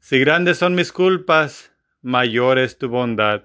Si 0.00 0.18
grandes 0.18 0.58
son 0.58 0.74
mis 0.74 0.92
culpas, 0.92 1.72
mayor 2.02 2.58
es 2.58 2.78
tu 2.78 2.88
bondad. 2.88 3.44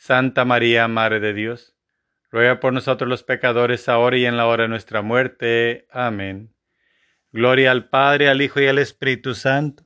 Santa 0.00 0.46
María, 0.46 0.88
Madre 0.88 1.20
de 1.20 1.34
Dios, 1.34 1.76
ruega 2.30 2.58
por 2.58 2.72
nosotros 2.72 3.06
los 3.06 3.22
pecadores 3.22 3.86
ahora 3.86 4.16
y 4.16 4.24
en 4.24 4.38
la 4.38 4.46
hora 4.46 4.62
de 4.62 4.70
nuestra 4.70 5.02
muerte. 5.02 5.86
Amén. 5.90 6.54
Gloria 7.32 7.70
al 7.70 7.90
Padre, 7.90 8.30
al 8.30 8.40
Hijo 8.40 8.62
y 8.62 8.66
al 8.66 8.78
Espíritu 8.78 9.34
Santo, 9.34 9.84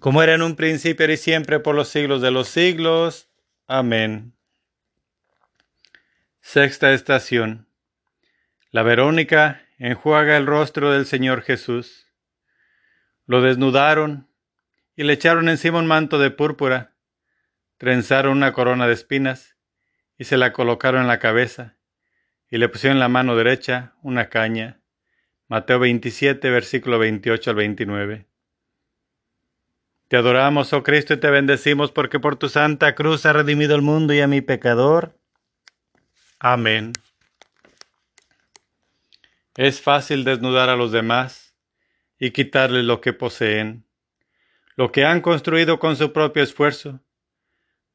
como 0.00 0.20
era 0.20 0.34
en 0.34 0.42
un 0.42 0.56
principio 0.56 1.08
y 1.08 1.16
siempre 1.16 1.60
por 1.60 1.76
los 1.76 1.90
siglos 1.90 2.20
de 2.20 2.32
los 2.32 2.48
siglos. 2.48 3.30
Amén. 3.68 4.34
Sexta 6.40 6.92
estación. 6.92 7.68
La 8.72 8.82
Verónica 8.82 9.62
enjuaga 9.78 10.36
el 10.36 10.46
rostro 10.46 10.90
del 10.90 11.06
Señor 11.06 11.42
Jesús. 11.42 12.08
Lo 13.26 13.42
desnudaron 13.42 14.28
y 14.96 15.04
le 15.04 15.12
echaron 15.12 15.48
encima 15.48 15.78
un 15.78 15.86
manto 15.86 16.18
de 16.18 16.32
púrpura, 16.32 16.97
trenzaron 17.78 18.36
una 18.36 18.52
corona 18.52 18.86
de 18.86 18.92
espinas 18.92 19.56
y 20.18 20.24
se 20.24 20.36
la 20.36 20.52
colocaron 20.52 21.02
en 21.02 21.08
la 21.08 21.18
cabeza 21.18 21.76
y 22.50 22.58
le 22.58 22.68
pusieron 22.68 22.96
en 22.96 23.00
la 23.00 23.08
mano 23.08 23.36
derecha 23.36 23.94
una 24.02 24.28
caña. 24.28 24.80
Mateo 25.48 25.78
27, 25.78 26.50
versículo 26.50 26.98
28 26.98 27.50
al 27.50 27.56
29. 27.56 28.26
Te 30.08 30.16
adoramos, 30.16 30.72
oh 30.72 30.82
Cristo, 30.82 31.14
y 31.14 31.18
te 31.18 31.30
bendecimos 31.30 31.92
porque 31.92 32.18
por 32.18 32.36
tu 32.36 32.48
santa 32.48 32.94
cruz 32.94 33.26
has 33.26 33.36
redimido 33.36 33.74
el 33.74 33.82
mundo 33.82 34.14
y 34.14 34.20
a 34.20 34.26
mi 34.26 34.40
pecador. 34.40 35.18
Amén. 36.38 36.92
Es 39.56 39.82
fácil 39.82 40.24
desnudar 40.24 40.68
a 40.68 40.76
los 40.76 40.92
demás 40.92 41.54
y 42.18 42.30
quitarles 42.30 42.84
lo 42.84 43.00
que 43.00 43.12
poseen, 43.12 43.84
lo 44.76 44.92
que 44.92 45.04
han 45.04 45.20
construido 45.20 45.78
con 45.78 45.96
su 45.96 46.12
propio 46.12 46.42
esfuerzo. 46.42 47.00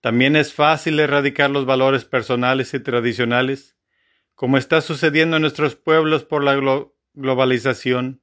También 0.04 0.36
es 0.36 0.54
fácil 0.54 1.00
erradicar 1.00 1.50
los 1.50 1.66
valores 1.66 2.04
personales 2.04 2.74
y 2.74 2.82
tradicionales, 2.82 3.78
como 4.36 4.58
está 4.58 4.82
sucediendo 4.82 5.38
en 5.38 5.44
nuestros 5.44 5.78
pueblos 5.78 6.26
por 6.26 6.44
la 6.44 6.60
globalización. 7.14 8.22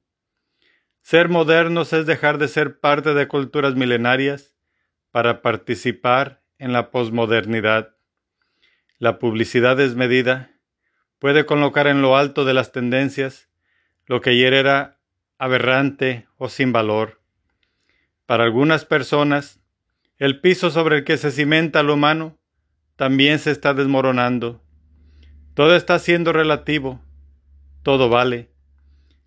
Ser 1.01 1.27
modernos 1.27 1.91
es 1.93 2.05
dejar 2.05 2.37
de 2.37 2.49
ser 2.49 2.79
parte 2.79 3.15
de 3.15 3.27
culturas 3.27 3.73
milenarias 3.73 4.53
para 5.09 5.41
participar 5.41 6.43
en 6.59 6.71
la 6.71 6.91
posmodernidad. 6.91 7.95
La 8.99 9.17
publicidad 9.17 9.75
desmedida 9.75 10.51
puede 11.17 11.47
colocar 11.47 11.87
en 11.87 12.03
lo 12.03 12.15
alto 12.15 12.45
de 12.45 12.53
las 12.53 12.71
tendencias 12.71 13.49
lo 14.05 14.21
que 14.21 14.29
ayer 14.29 14.53
era 14.53 14.99
aberrante 15.39 16.27
o 16.37 16.47
sin 16.47 16.73
valor. 16.73 17.21
Para 18.27 18.43
algunas 18.43 18.85
personas, 18.85 19.60
el 20.21 20.39
piso 20.39 20.69
sobre 20.69 20.97
el 20.97 21.03
que 21.03 21.17
se 21.17 21.31
cimenta 21.31 21.81
lo 21.81 21.95
humano 21.95 22.37
también 22.95 23.39
se 23.39 23.49
está 23.49 23.73
desmoronando. 23.73 24.61
Todo 25.55 25.75
está 25.75 25.97
siendo 25.97 26.31
relativo, 26.31 27.03
todo 27.81 28.07
vale. 28.07 28.51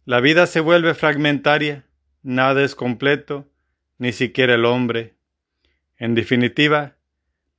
La 0.04 0.20
vida 0.20 0.46
se 0.46 0.60
vuelve 0.60 0.94
fragmentaria, 0.94 1.84
nada 2.22 2.62
es 2.62 2.76
completo, 2.76 3.50
ni 3.98 4.12
siquiera 4.12 4.54
el 4.54 4.64
hombre. 4.64 5.16
En 5.96 6.14
definitiva, 6.14 6.94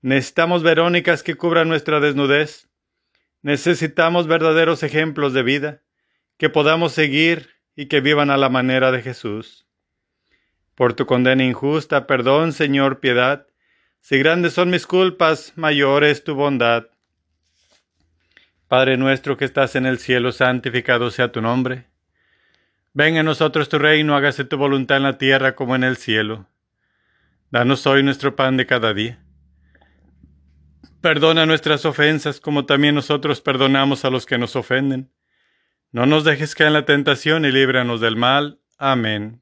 necesitamos 0.01 0.63
Verónicas 0.63 1.21
que 1.21 1.35
cubran 1.35 1.67
nuestra 1.67 1.99
desnudez. 1.99 2.69
Necesitamos 3.41 4.27
verdaderos 4.27 4.81
ejemplos 4.81 5.33
de 5.33 5.43
vida 5.43 5.81
que 6.37 6.49
podamos 6.49 6.93
seguir 6.93 7.49
y 7.75 7.87
que 7.87 7.99
vivan 7.99 8.29
a 8.29 8.37
la 8.37 8.47
manera 8.47 8.93
de 8.93 9.01
Jesús. 9.01 9.64
Por 10.75 10.93
tu 10.93 11.05
condena 11.05 11.43
injusta, 11.43 12.05
perdón, 12.05 12.53
Señor, 12.53 12.99
piedad. 12.99 13.47
Si 14.01 14.17
grandes 14.19 14.53
son 14.53 14.69
mis 14.69 14.85
culpas, 14.85 15.53
mayor 15.55 16.03
es 16.03 16.23
tu 16.23 16.35
bondad. 16.35 16.87
Padre 18.67 18.97
nuestro 18.97 19.37
que 19.37 19.45
estás 19.45 19.75
en 19.75 19.85
el 19.85 19.97
cielo, 19.97 20.31
santificado 20.31 21.09
sea 21.11 21.31
tu 21.31 21.41
nombre. 21.41 21.85
Ven 22.93 23.17
a 23.17 23.23
nosotros 23.23 23.69
tu 23.69 23.79
reino, 23.79 24.15
hágase 24.15 24.43
tu 24.43 24.57
voluntad 24.57 24.97
en 24.97 25.03
la 25.03 25.17
tierra 25.17 25.55
como 25.55 25.75
en 25.75 25.83
el 25.83 25.97
cielo. 25.97 26.47
Danos 27.51 27.87
hoy 27.87 28.03
nuestro 28.03 28.35
pan 28.35 28.57
de 28.57 28.65
cada 28.65 28.93
día. 28.93 29.19
Perdona 31.01 31.45
nuestras 31.45 31.85
ofensas 31.85 32.39
como 32.39 32.65
también 32.65 32.95
nosotros 32.95 33.41
perdonamos 33.41 34.05
a 34.05 34.09
los 34.09 34.25
que 34.25 34.37
nos 34.37 34.55
ofenden 34.55 35.11
no 35.95 36.05
nos 36.05 36.25
dejes 36.25 36.55
caer 36.55 36.67
en 36.67 36.73
la 36.73 36.83
tentación 36.83 37.45
y 37.45 37.53
líbranos 37.53 38.01
del 38.01 38.17
mal. 38.17 38.59
Amén. 38.77 39.41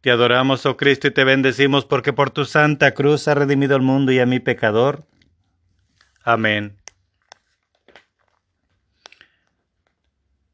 Te 0.00 0.10
adoramos, 0.10 0.64
oh 0.66 0.76
Cristo, 0.76 1.08
y 1.08 1.10
te 1.10 1.24
bendecimos 1.24 1.84
porque 1.84 2.12
por 2.12 2.30
tu 2.30 2.44
santa 2.44 2.92
cruz 2.92 3.28
has 3.28 3.36
redimido 3.36 3.76
al 3.76 3.82
mundo 3.82 4.12
y 4.12 4.18
a 4.18 4.26
mi 4.26 4.40
pecador. 4.40 5.04
Amén. 6.22 6.76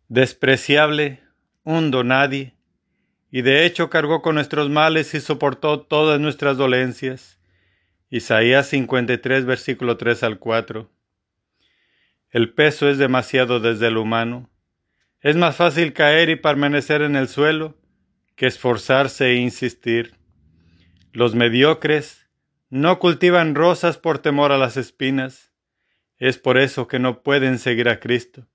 Despreciable, 0.09 1.20
hundo 1.64 2.04
nadie, 2.04 2.54
y 3.30 3.42
de 3.42 3.66
hecho 3.66 3.90
cargó 3.90 4.22
con 4.22 4.35
nuestros 4.35 4.70
males 4.70 5.14
y 5.14 5.20
soportó 5.20 5.80
todas 5.80 6.20
nuestras 6.20 6.56
dolencias. 6.56 7.38
Isaías 8.11 8.68
53, 8.68 9.44
versículo 9.44 9.96
3 9.96 10.22
al 10.22 10.38
4. 10.38 10.90
El 12.30 12.52
peso 12.52 12.88
es 12.88 12.98
demasiado 12.98 13.61
desde 13.61 13.88
el 13.88 13.96
humano 13.96 14.48
es 15.26 15.35
más 15.35 15.56
fácil 15.56 15.92
caer 15.92 16.28
y 16.28 16.37
permanecer 16.37 17.02
en 17.02 17.16
el 17.16 17.26
suelo 17.26 17.74
que 18.37 18.46
esforzarse 18.46 19.31
e 19.31 19.37
insistir. 19.37 20.14
Los 21.12 21.35
mediocres 21.35 22.29
no 22.68 22.99
cultivan 22.99 23.55
rosas 23.55 23.99
por 23.99 24.18
temor 24.18 24.53
a 24.53 24.59
las 24.59 24.77
espinas, 24.77 25.51
Es 26.18 26.38
por 26.38 26.57
eso 26.57 26.88
que 26.88 26.99
no 26.99 27.22
pueden 27.22 27.59
seguir 27.59 27.90
a 27.90 28.01
Cristo. 28.01 28.46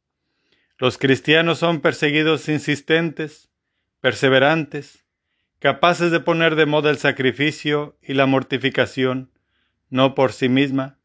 Los 0.79 0.97
cristianos 0.97 1.59
son 1.59 1.79
perseguidos 1.79 2.49
insistentes, 2.49 3.51
perseverantes, 3.99 5.05
capaces 5.59 6.09
de 6.09 6.21
poner 6.21 6.55
de 6.55 6.65
moda 6.65 6.89
el 6.89 6.97
sacrificio 6.97 7.99
y 8.01 8.15
la 8.15 8.25
mortificación, 8.25 9.29
no 9.91 10.15
por 10.15 10.33
sí 10.33 10.49
misma, 10.49 10.97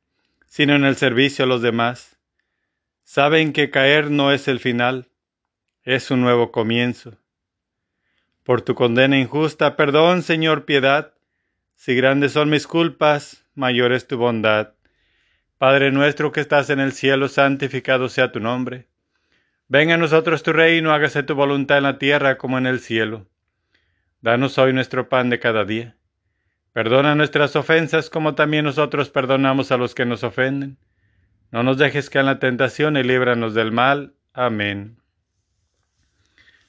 sino 0.46 0.74
en 0.74 0.84
el 0.84 0.96
servicio 0.96 1.44
a 1.44 1.48
los 1.48 1.60
demás. 1.60 2.18
Saben 3.04 3.52
que 3.52 3.68
caer 3.68 4.10
no 4.10 4.32
es 4.32 4.48
el 4.48 4.60
final, 4.60 5.10
es 5.82 6.10
un 6.10 6.22
nuevo 6.22 6.52
comienzo. 6.52 7.18
Por 8.46 8.62
tu 8.62 8.76
condena 8.76 9.18
injusta, 9.18 9.74
perdón, 9.74 10.22
Señor, 10.22 10.66
piedad. 10.66 11.14
Si 11.74 11.96
grandes 11.96 12.30
son 12.30 12.48
mis 12.48 12.68
culpas, 12.68 13.44
mayor 13.56 13.90
es 13.90 14.06
tu 14.06 14.18
bondad. 14.18 14.74
Padre 15.58 15.90
nuestro 15.90 16.30
que 16.30 16.42
estás 16.42 16.70
en 16.70 16.78
el 16.78 16.92
cielo, 16.92 17.26
santificado 17.26 18.08
sea 18.08 18.30
tu 18.30 18.38
nombre. 18.38 18.86
Venga 19.66 19.94
a 19.94 19.98
nosotros 19.98 20.44
tu 20.44 20.52
reino, 20.52 20.92
hágase 20.92 21.24
tu 21.24 21.34
voluntad 21.34 21.78
en 21.78 21.82
la 21.82 21.98
tierra 21.98 22.38
como 22.38 22.56
en 22.56 22.66
el 22.66 22.78
cielo. 22.78 23.26
Danos 24.20 24.58
hoy 24.58 24.72
nuestro 24.72 25.08
pan 25.08 25.28
de 25.28 25.40
cada 25.40 25.64
día. 25.64 25.96
Perdona 26.72 27.16
nuestras 27.16 27.56
ofensas 27.56 28.10
como 28.10 28.36
también 28.36 28.64
nosotros 28.64 29.10
perdonamos 29.10 29.72
a 29.72 29.76
los 29.76 29.92
que 29.92 30.06
nos 30.06 30.22
ofenden. 30.22 30.78
No 31.50 31.64
nos 31.64 31.78
dejes 31.78 32.10
caer 32.10 32.20
en 32.20 32.26
la 32.26 32.38
tentación 32.38 32.96
y 32.96 33.02
líbranos 33.02 33.54
del 33.54 33.72
mal. 33.72 34.14
Amén. 34.32 34.98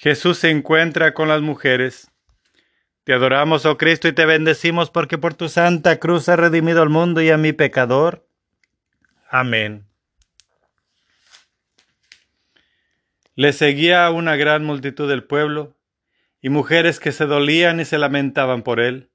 Jesús 0.00 0.38
se 0.38 0.50
encuentra 0.50 1.12
con 1.12 1.26
las 1.26 1.42
mujeres. 1.42 2.12
Te 3.02 3.12
adoramos, 3.12 3.66
oh 3.66 3.76
Cristo, 3.76 4.06
y 4.06 4.12
te 4.12 4.26
bendecimos 4.26 4.92
porque 4.92 5.18
por 5.18 5.34
tu 5.34 5.48
santa 5.48 5.98
cruz 5.98 6.28
has 6.28 6.38
redimido 6.38 6.82
al 6.82 6.88
mundo 6.88 7.20
y 7.20 7.30
a 7.30 7.36
mi 7.36 7.52
pecador. 7.52 8.24
Amén. 9.28 9.88
Le 13.34 13.52
seguía 13.52 14.08
una 14.10 14.36
gran 14.36 14.64
multitud 14.64 15.08
del 15.08 15.24
pueblo 15.24 15.76
y 16.40 16.48
mujeres 16.48 17.00
que 17.00 17.10
se 17.10 17.26
dolían 17.26 17.80
y 17.80 17.84
se 17.84 17.98
lamentaban 17.98 18.62
por 18.62 18.78
él. 18.78 19.10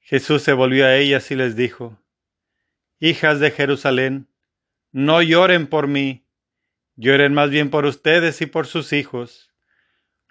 Jesús 0.00 0.42
se 0.42 0.52
volvió 0.52 0.84
a 0.84 0.96
ellas 0.96 1.30
y 1.30 1.36
les 1.36 1.54
dijo, 1.54 1.96
Hijas 2.98 3.38
de 3.38 3.52
Jerusalén, 3.52 4.26
no 4.90 5.22
lloren 5.22 5.68
por 5.68 5.86
mí, 5.86 6.26
lloren 6.96 7.34
más 7.34 7.50
bien 7.50 7.70
por 7.70 7.84
ustedes 7.84 8.42
y 8.42 8.46
por 8.46 8.66
sus 8.66 8.92
hijos 8.92 9.52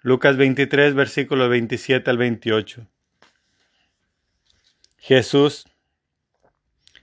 Lucas 0.06 0.36
23, 0.36 0.94
versículo 0.94 1.48
27 1.48 2.08
al 2.08 2.16
28. 2.16 2.86
Jesús 4.98 5.66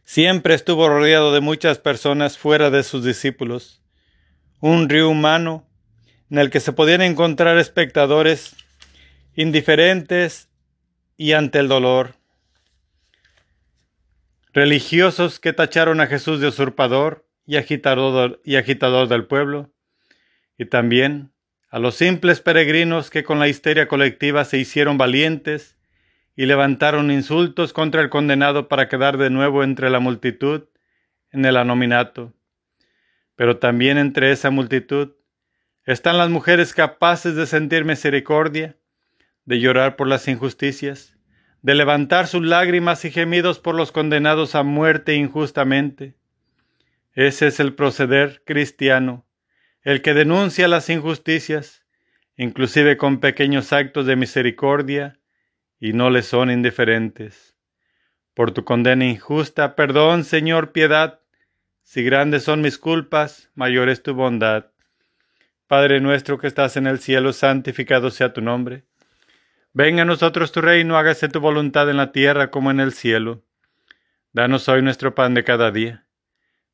siempre 0.06 0.54
estuvo 0.54 0.88
rodeado 0.88 1.34
de 1.34 1.42
muchas 1.42 1.80
personas 1.80 2.38
fuera 2.38 2.70
de 2.70 2.82
sus 2.82 3.04
discípulos, 3.04 3.84
un 4.62 4.88
río 4.88 5.10
humano 5.10 5.68
en 6.30 6.38
el 6.38 6.50
que 6.50 6.62
se 6.62 6.72
podían 6.72 7.02
encontrar 7.02 7.58
espectadores 7.58 8.56
indiferentes 9.36 10.48
y 11.18 11.34
ante 11.34 11.60
el 11.60 11.68
dolor, 11.68 12.16
religiosos 14.54 15.42
que 15.42 15.52
tacharon 15.52 16.00
a 16.00 16.08
Jesús 16.08 16.39
de 16.39 16.48
usurpador 16.48 17.28
y 17.46 17.58
agitador, 17.58 18.39
y 18.46 18.56
agitador 18.56 19.10
del 19.10 19.26
pueblo, 19.26 19.74
y 20.58 20.68
también 20.68 21.33
a 21.73 21.79
los 21.79 21.95
simples 21.95 22.39
peregrinos 22.39 23.09
que 23.09 23.23
con 23.23 23.39
la 23.39 23.47
histeria 23.47 23.88
colectiva 23.88 24.45
se 24.45 24.59
hicieron 24.59 24.99
valientes 24.99 25.75
y 26.36 26.45
levantaron 26.45 27.09
insultos 27.09 27.73
contra 27.73 28.01
el 28.01 28.12
condenado 28.12 28.67
para 28.67 28.88
quedar 28.88 29.17
de 29.17 29.31
nuevo 29.31 29.63
entre 29.63 29.89
la 29.89 29.99
multitud 29.99 30.65
en 31.31 31.45
el 31.45 31.57
anominato. 31.57 32.31
Pero 33.36 33.57
también 33.57 33.97
entre 33.97 34.31
esa 34.31 34.51
multitud 34.51 35.13
están 35.83 36.19
las 36.19 36.29
mujeres 36.29 36.75
capaces 36.75 37.33
de 37.33 37.47
sentir 37.47 37.86
misericordia, 37.86 38.77
de 39.45 39.59
llorar 39.59 39.95
por 39.95 40.07
las 40.07 40.27
injusticias, 40.27 41.17
de 41.63 41.73
levantar 41.73 42.27
sus 42.27 42.45
lágrimas 42.45 43.03
y 43.03 43.09
gemidos 43.09 43.57
por 43.57 43.73
los 43.73 43.91
condenados 43.91 44.53
a 44.53 44.62
muerte 44.62 45.15
injustamente. 45.15 46.13
Ese 47.13 47.47
es 47.47 47.59
el 47.59 47.73
proceder 47.73 48.43
cristiano 48.45 49.25
el 49.84 50.02
que 50.02 50.13
denuncia 50.13 50.67
las 50.67 50.89
injusticias, 50.89 51.84
inclusive 52.38 52.98
con 52.98 53.19
pequeños 53.19 53.74
actos 53.74 54.06
de 54.06 54.15
misericordia, 54.15 55.19
y 55.80 55.91
no 55.91 56.10
le 56.10 56.22
son 56.22 56.50
indiferentes. 56.50 57.58
Por 58.34 58.52
tu 58.52 58.63
condena 58.63 59.06
injusta, 59.06 59.76
perdón, 59.76 60.24
Señor, 60.24 60.72
piedad. 60.72 61.19
Si 61.82 62.04
grandes 62.04 62.43
son 62.43 62.62
mis 62.62 62.78
culpas, 62.78 63.52
mayor 63.54 63.89
es 63.89 64.02
tu 64.02 64.13
bondad. 64.13 64.67
Padre 65.67 66.00
nuestro 66.00 66.39
que 66.39 66.48
estás 66.48 66.78
en 66.78 66.88
el 66.88 67.00
cielo, 67.00 67.34
santificado 67.34 68.10
sea 68.10 68.32
tu 68.32 68.41
nombre. 68.41 68.86
Venga 69.74 70.04
a 70.04 70.06
nosotros 70.06 70.54
tu 70.54 70.62
reino, 70.62 70.98
hágase 70.98 71.28
tu 71.28 71.41
voluntad 71.41 71.89
en 71.89 71.98
la 71.98 72.13
tierra 72.13 72.52
como 72.52 72.72
en 72.72 72.80
el 72.80 72.93
cielo. 72.93 73.43
Danos 74.32 74.69
hoy 74.69 74.82
nuestro 74.82 75.13
pan 75.13 75.34
de 75.34 75.43
cada 75.43 75.72
día 75.72 76.04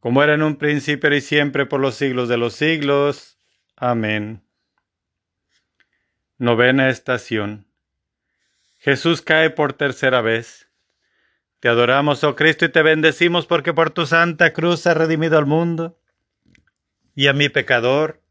como 0.00 0.22
era 0.22 0.34
en 0.34 0.42
un 0.42 0.56
principio 0.56 1.14
y 1.14 1.20
siempre 1.20 1.66
por 1.66 1.80
los 1.80 1.94
siglos 1.94 2.28
de 2.28 2.38
los 2.38 2.54
siglos. 2.54 3.38
Amén. 3.76 4.42
Novena 6.38 6.88
estación. 6.88 7.66
Jesús 8.78 9.20
cae 9.20 9.50
por 9.50 9.74
tercera 9.74 10.22
vez. 10.22 10.70
Te 11.60 11.68
adoramos, 11.68 12.24
oh 12.24 12.34
Cristo, 12.34 12.64
y 12.64 12.70
te 12.70 12.82
bendecimos 12.82 13.46
porque 13.46 13.74
por 13.74 13.90
tu 13.90 14.06
santa 14.06 14.54
cruz 14.54 14.86
has 14.86 14.96
redimido 14.96 15.36
al 15.36 15.44
mundo 15.44 16.00
y 17.14 17.26
a 17.26 17.34
mi 17.34 17.50
pecador. 17.50 18.22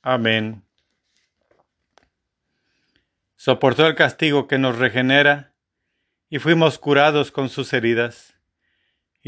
Amén. 0.00 0.64
Soportó 3.36 3.86
el 3.86 3.94
castigo 3.94 4.48
que 4.48 4.56
nos 4.56 4.78
regenera 4.78 5.52
y 6.30 6.38
fuimos 6.38 6.78
curados 6.78 7.30
con 7.30 7.50
sus 7.50 7.74
heridas. 7.74 8.35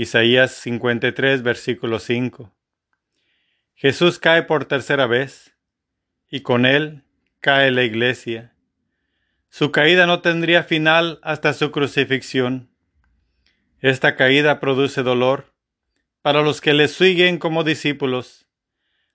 Isaías 0.01 0.53
53, 0.53 1.43
versículo 1.43 1.99
5. 1.99 2.55
Jesús 3.75 4.21
cae 4.21 4.45
por 4.45 4.65
tercera 4.65 5.09
vez 5.09 5.57
y 6.31 6.43
con 6.43 6.67
él 6.67 7.03
cae 7.41 7.73
la 7.73 7.83
iglesia. 7.83 8.55
Su 9.49 9.73
caída 9.73 10.07
no 10.07 10.21
tendría 10.21 10.63
final 10.63 11.19
hasta 11.25 11.53
su 11.53 11.73
crucifixión. 11.73 12.71
Esta 13.81 14.15
caída 14.15 14.61
produce 14.61 15.03
dolor 15.03 15.53
para 16.23 16.43
los 16.43 16.61
que 16.61 16.75
le 16.75 16.87
siguen 16.87 17.39
como 17.39 17.65
discípulos. 17.65 18.47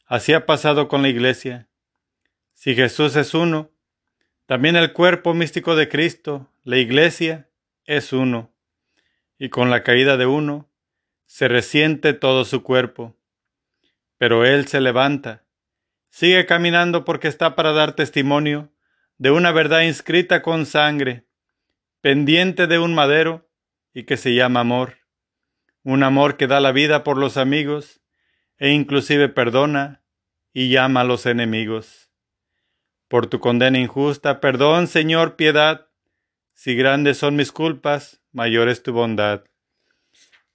Así 0.05 0.33
ha 0.33 0.45
pasado 0.45 0.89
con 0.89 1.01
la 1.01 1.07
iglesia. 1.07 1.69
Si 2.55 2.75
Jesús 2.75 3.15
es 3.15 3.33
uno, 3.33 3.71
también 4.47 4.75
el 4.75 4.91
cuerpo 4.91 5.33
místico 5.33 5.77
de 5.77 5.87
Cristo, 5.87 6.51
la 6.65 6.75
iglesia, 6.75 7.47
es 7.85 8.11
uno. 8.11 8.51
Y 9.39 9.47
con 9.47 9.69
la 9.69 9.83
caída 9.83 10.17
de 10.17 10.25
uno, 10.25 10.69
se 11.33 11.47
resiente 11.47 12.13
todo 12.13 12.45
su 12.45 12.61
cuerpo. 12.61 13.17
Pero 14.19 14.45
él 14.45 14.67
se 14.67 14.79
levanta, 14.79 15.47
sigue 16.11 16.45
caminando 16.45 17.05
porque 17.05 17.27
está 17.27 17.55
para 17.55 17.71
dar 17.71 17.95
testimonio 17.95 18.71
de 19.17 19.31
una 19.31 19.51
verdad 19.51 19.81
inscrita 19.81 20.43
con 20.43 20.67
sangre, 20.67 21.25
pendiente 22.01 22.67
de 22.67 22.77
un 22.77 22.93
madero 22.93 23.49
y 23.95 24.03
que 24.03 24.15
se 24.15 24.35
llama 24.35 24.59
amor, 24.59 24.99
un 25.81 26.03
amor 26.03 26.37
que 26.37 26.45
da 26.45 26.59
la 26.59 26.71
vida 26.71 27.03
por 27.03 27.17
los 27.17 27.37
amigos 27.37 27.99
e 28.59 28.69
inclusive 28.69 29.27
perdona 29.27 30.03
y 30.53 30.69
llama 30.69 31.01
a 31.01 31.03
los 31.03 31.25
enemigos. 31.25 32.11
Por 33.07 33.25
tu 33.25 33.39
condena 33.39 33.79
injusta, 33.79 34.39
perdón, 34.39 34.85
Señor, 34.85 35.35
piedad. 35.35 35.87
Si 36.53 36.75
grandes 36.75 37.17
son 37.17 37.35
mis 37.35 37.51
culpas, 37.51 38.21
mayor 38.31 38.69
es 38.69 38.83
tu 38.83 38.93
bondad. 38.93 39.45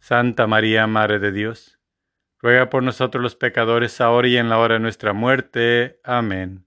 Santa 0.00 0.48
María, 0.48 0.88
Madre 0.88 1.20
de 1.20 1.30
Dios, 1.30 1.78
ruega 2.40 2.68
por 2.68 2.82
nosotros 2.82 3.22
los 3.22 3.36
pecadores, 3.36 4.00
ahora 4.00 4.26
y 4.26 4.36
en 4.36 4.48
la 4.48 4.58
hora 4.58 4.74
de 4.74 4.80
nuestra 4.80 5.12
muerte. 5.12 6.00
Amén. 6.02 6.66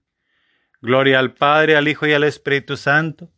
Gloria 0.80 1.18
al 1.18 1.34
Padre, 1.34 1.76
al 1.76 1.88
Hijo 1.88 2.06
y 2.06 2.14
al 2.14 2.24
Espíritu 2.24 2.78
Santo 2.78 3.30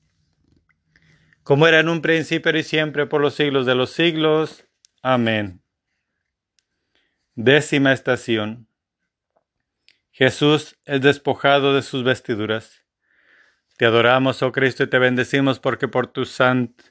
como 1.47 1.69
era 1.69 1.79
en 1.79 1.89
un 1.89 2.03
principio 2.03 2.57
y 2.57 2.65
siempre 2.65 3.07
por 3.07 3.21
los 3.21 3.37
siglos 3.37 3.67
de 3.67 3.77
los 3.77 3.91
siglos. 3.91 4.67
Amén. 5.01 5.63
Décima 7.37 7.93
estación. 7.93 8.67
Jesús 10.11 10.77
es 10.85 11.01
despojado 11.03 11.73
de 11.73 11.83
sus 11.83 12.03
vestiduras. 12.03 12.85
Te 13.77 13.87
adoramos, 13.87 14.43
oh 14.43 14.51
Cristo, 14.51 14.83
y 14.83 14.89
te 14.89 14.99
bendecimos 14.99 15.61
porque 15.61 15.87
por 15.87 16.09
tu 16.09 16.25
santo. 16.25 16.83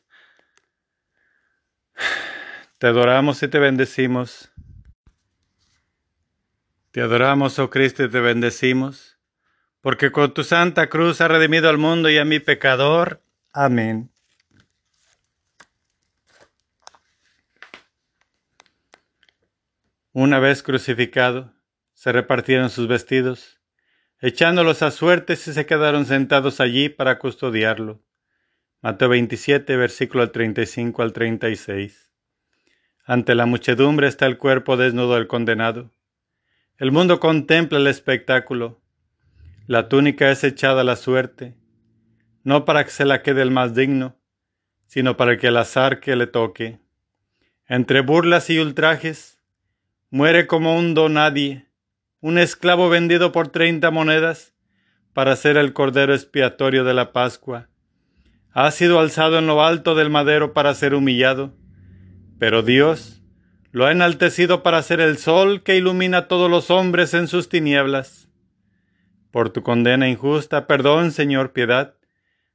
Te 2.78 2.88
adoramos 2.88 3.42
y 3.42 3.48
te 3.48 3.58
bendecimos. 3.58 4.52
Te 6.92 7.02
adoramos, 7.02 7.58
oh 7.60 7.70
Cristo, 7.70 8.04
y 8.04 8.10
te 8.10 8.20
bendecimos, 8.20 9.18
porque 9.80 10.12
con 10.12 10.34
tu 10.34 10.44
santa 10.44 10.88
cruz 10.90 11.22
ha 11.22 11.30
redimido 11.30 11.70
al 11.70 11.78
mundo 11.78 12.10
y 12.10 12.18
a 12.18 12.26
mi 12.26 12.40
pecador. 12.40 13.22
Amén. 13.54 14.12
Una 20.12 20.40
vez 20.40 20.62
crucificado, 20.62 21.54
se 21.94 22.12
repartieron 22.12 22.70
sus 22.70 22.88
vestidos, 22.90 23.62
echándolos 24.20 24.82
a 24.82 24.92
suertes 24.92 25.48
y 25.48 25.54
se 25.54 25.66
quedaron 25.66 26.06
sentados 26.06 26.60
allí 26.60 26.90
para 26.90 27.20
custodiarlo. 27.20 28.02
Mateo 28.82 29.10
27, 29.10 29.78
versículo 29.78 30.32
35 30.32 31.02
al 31.02 31.14
36. 31.14 32.15
Ante 33.06 33.36
la 33.36 33.46
muchedumbre 33.46 34.08
está 34.08 34.26
el 34.26 34.38
cuerpo 34.38 34.78
desnudo 34.78 35.14
del 35.14 35.28
condenado. 35.28 35.92
El 36.78 36.92
mundo 36.92 37.20
contempla 37.20 37.78
el 37.78 37.88
espectáculo. 37.88 38.82
La 39.68 39.90
túnica 39.90 40.32
es 40.32 40.44
echada 40.44 40.82
a 40.82 40.84
la 40.84 40.96
suerte, 40.96 41.56
no 42.44 42.66
para 42.66 42.84
que 42.84 42.90
se 42.90 43.06
la 43.06 43.22
quede 43.22 43.44
el 43.44 43.52
más 43.52 43.76
digno, 43.76 44.16
sino 44.88 45.18
para 45.18 45.38
que 45.38 45.48
el 45.48 45.58
azar 45.58 46.00
que 46.00 46.16
le 46.16 46.28
toque. 46.28 46.80
Entre 47.68 48.02
burlas 48.02 48.50
y 48.50 48.60
ultrajes, 48.60 49.36
Muere 50.12 50.48
como 50.48 50.78
un 50.78 50.94
donadie, 50.94 51.68
un 52.22 52.38
esclavo 52.38 52.90
vendido 52.90 53.32
por 53.32 53.50
treinta 53.50 53.92
monedas 53.92 54.54
para 55.14 55.36
ser 55.36 55.58
el 55.58 55.74
cordero 55.74 56.14
expiatorio 56.14 56.86
de 56.86 56.94
la 56.94 57.12
Pascua. 57.12 57.68
Ha 58.52 58.72
sido 58.72 59.00
alzado 59.00 59.40
en 59.40 59.48
lo 59.48 59.62
alto 59.62 59.94
del 59.94 60.10
madero 60.10 60.54
para 60.54 60.74
ser 60.74 60.94
humillado, 60.94 61.54
pero 62.38 62.62
Dios 62.62 63.22
lo 63.72 63.86
ha 63.86 63.92
enaltecido 63.92 64.64
para 64.64 64.82
ser 64.82 65.02
el 65.02 65.18
sol 65.18 65.62
que 65.62 65.76
ilumina 65.76 66.20
a 66.20 66.28
todos 66.28 66.50
los 66.50 66.72
hombres 66.72 67.14
en 67.14 67.28
sus 67.28 67.50
tinieblas. 67.50 68.30
Por 69.32 69.50
tu 69.50 69.64
condena 69.64 70.08
injusta, 70.08 70.66
perdón, 70.66 71.12
Señor, 71.12 71.52
piedad. 71.52 71.96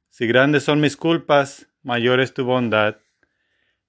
Si 0.09 0.25
grandes 0.25 0.63
son 0.63 0.81
mis 0.81 0.97
culpas, 0.97 1.67
mayor 1.83 2.19
es 2.19 2.33
tu 2.33 2.43
bondad. 2.43 2.97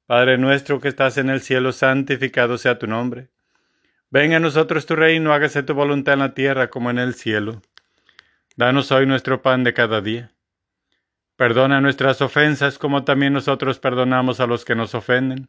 Padre 0.06 0.36
nuestro 0.36 0.78
que 0.78 0.88
estás 0.88 1.16
en 1.16 1.30
el 1.30 1.40
cielo, 1.40 1.72
santificado 1.72 2.58
sea 2.58 2.78
tu 2.78 2.86
nombre. 2.86 3.30
Venga 4.10 4.36
a 4.36 4.40
nosotros 4.40 4.84
tu 4.84 4.94
reino, 4.94 5.32
hágase 5.32 5.62
tu 5.62 5.72
voluntad 5.72 6.12
en 6.12 6.20
la 6.20 6.34
tierra 6.34 6.68
como 6.68 6.90
en 6.90 6.98
el 6.98 7.14
cielo. 7.14 7.62
Danos 8.56 8.92
hoy 8.92 9.06
nuestro 9.06 9.40
pan 9.40 9.64
de 9.64 9.72
cada 9.72 10.02
día. 10.02 10.32
Perdona 11.36 11.80
nuestras 11.80 12.20
ofensas 12.20 12.78
como 12.78 13.04
también 13.04 13.32
nosotros 13.32 13.78
perdonamos 13.78 14.38
a 14.40 14.46
los 14.46 14.66
que 14.66 14.74
nos 14.74 14.94
ofenden. 14.94 15.48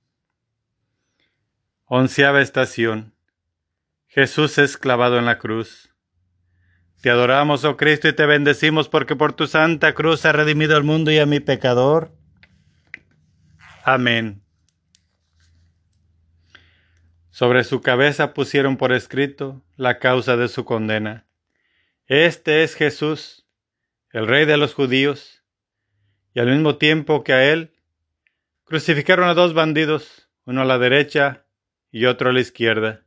Onceava 1.93 2.41
estación. 2.41 3.13
Jesús 4.07 4.57
es 4.59 4.77
clavado 4.77 5.19
en 5.19 5.25
la 5.25 5.39
cruz. 5.39 5.93
Te 7.01 7.09
adoramos, 7.09 7.65
oh 7.65 7.75
Cristo, 7.75 8.07
y 8.07 8.13
te 8.13 8.25
bendecimos 8.25 8.87
porque 8.87 9.17
por 9.17 9.33
tu 9.33 9.45
santa 9.45 9.93
cruz 9.93 10.23
has 10.25 10.33
redimido 10.33 10.77
al 10.77 10.85
mundo 10.85 11.11
y 11.11 11.19
a 11.19 11.25
mi 11.25 11.41
pecador. 11.41 12.15
Amén. 13.83 14.41
Sobre 17.29 17.65
su 17.65 17.81
cabeza 17.81 18.33
pusieron 18.33 18.77
por 18.77 18.93
escrito 18.93 19.61
la 19.75 19.99
causa 19.99 20.37
de 20.37 20.47
su 20.47 20.63
condena. 20.63 21.25
Este 22.05 22.63
es 22.63 22.75
Jesús, 22.75 23.45
el 24.11 24.27
rey 24.27 24.45
de 24.45 24.55
los 24.55 24.73
judíos, 24.73 25.43
y 26.33 26.39
al 26.39 26.47
mismo 26.47 26.77
tiempo 26.77 27.25
que 27.25 27.33
a 27.33 27.51
él, 27.51 27.73
crucificaron 28.63 29.27
a 29.27 29.33
dos 29.33 29.53
bandidos, 29.53 30.29
uno 30.45 30.61
a 30.61 30.65
la 30.65 30.77
derecha 30.77 31.43
y 31.91 32.05
otro 32.05 32.29
a 32.29 32.33
la 32.33 32.39
izquierda. 32.39 33.03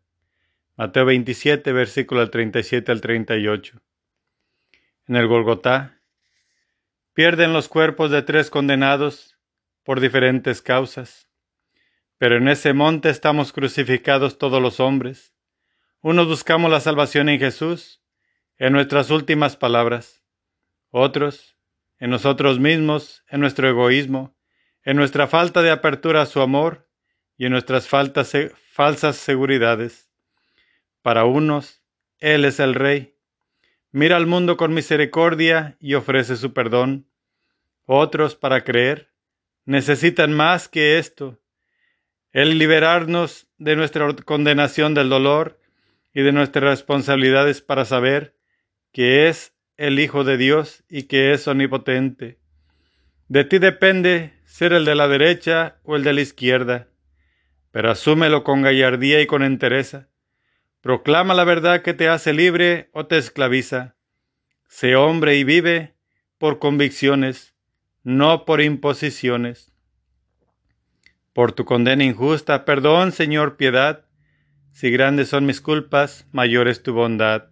Mateo 0.76 1.06
27, 1.06 1.72
versículo 1.72 2.28
37 2.28 2.92
al 2.92 3.00
38. 3.00 3.80
En 5.06 5.16
el 5.16 5.26
Golgotá, 5.26 6.00
pierden 7.14 7.52
los 7.52 7.68
cuerpos 7.68 8.10
de 8.10 8.22
tres 8.22 8.50
condenados 8.50 9.38
por 9.84 10.00
diferentes 10.00 10.62
causas. 10.62 11.30
Pero 12.18 12.36
en 12.36 12.48
ese 12.48 12.72
monte 12.72 13.10
estamos 13.10 13.52
crucificados 13.52 14.38
todos 14.38 14.60
los 14.60 14.80
hombres. 14.80 15.34
Unos 16.00 16.26
buscamos 16.26 16.70
la 16.70 16.80
salvación 16.80 17.28
en 17.28 17.38
Jesús, 17.38 18.02
en 18.56 18.72
nuestras 18.72 19.10
últimas 19.10 19.56
palabras. 19.56 20.22
Otros, 20.90 21.56
en 21.98 22.10
nosotros 22.10 22.60
mismos, 22.60 23.24
en 23.28 23.40
nuestro 23.40 23.68
egoísmo, 23.68 24.36
en 24.82 24.96
nuestra 24.96 25.26
falta 25.26 25.62
de 25.62 25.70
apertura 25.70 26.22
a 26.22 26.26
su 26.26 26.40
amor 26.40 26.88
y 27.36 27.46
en 27.46 27.52
nuestras 27.52 27.88
falsas 27.88 29.16
seguridades. 29.16 30.10
Para 31.02 31.24
unos, 31.24 31.82
Él 32.18 32.44
es 32.44 32.60
el 32.60 32.74
Rey. 32.74 33.16
Mira 33.92 34.16
al 34.16 34.26
mundo 34.26 34.56
con 34.56 34.74
misericordia 34.74 35.76
y 35.80 35.94
ofrece 35.94 36.36
su 36.36 36.52
perdón. 36.52 37.06
Otros, 37.86 38.34
para 38.34 38.64
creer, 38.64 39.10
necesitan 39.64 40.32
más 40.32 40.68
que 40.68 40.98
esto 40.98 41.40
el 42.34 42.58
liberarnos 42.58 43.46
de 43.58 43.76
nuestra 43.76 44.12
condenación 44.24 44.92
del 44.92 45.08
dolor 45.08 45.60
y 46.12 46.22
de 46.22 46.32
nuestras 46.32 46.64
responsabilidades 46.64 47.62
para 47.62 47.84
saber 47.84 48.34
que 48.92 49.28
es 49.28 49.54
el 49.76 50.00
Hijo 50.00 50.24
de 50.24 50.36
Dios 50.36 50.82
y 50.88 51.04
que 51.04 51.32
es 51.32 51.46
omnipotente. 51.46 52.40
De 53.28 53.44
ti 53.44 53.58
depende 53.58 54.32
ser 54.46 54.72
el 54.72 54.84
de 54.84 54.96
la 54.96 55.06
derecha 55.06 55.76
o 55.84 55.94
el 55.94 56.02
de 56.02 56.12
la 56.12 56.20
izquierda, 56.22 56.88
pero 57.74 57.90
asúmelo 57.90 58.44
con 58.44 58.62
gallardía 58.62 59.20
y 59.20 59.26
con 59.26 59.42
entereza. 59.42 60.06
Proclama 60.80 61.34
la 61.34 61.42
verdad 61.42 61.82
que 61.82 61.92
te 61.92 62.08
hace 62.08 62.32
libre 62.32 62.88
o 62.92 63.06
te 63.06 63.18
esclaviza. 63.18 63.96
Sé 64.68 64.94
hombre 64.94 65.34
y 65.38 65.42
vive 65.42 65.96
por 66.38 66.60
convicciones, 66.60 67.56
no 68.04 68.44
por 68.44 68.60
imposiciones 68.60 69.72
por 71.32 71.50
tu 71.50 71.64
condena 71.64 72.04
injusta. 72.04 72.64
Perdón, 72.64 73.10
Señor, 73.10 73.56
piedad. 73.56 74.04
Si 74.70 74.92
grandes 74.92 75.30
son 75.30 75.44
mis 75.44 75.60
culpas, 75.60 76.28
mayor 76.30 76.68
es 76.68 76.80
tu 76.80 76.92
bondad. 76.92 77.48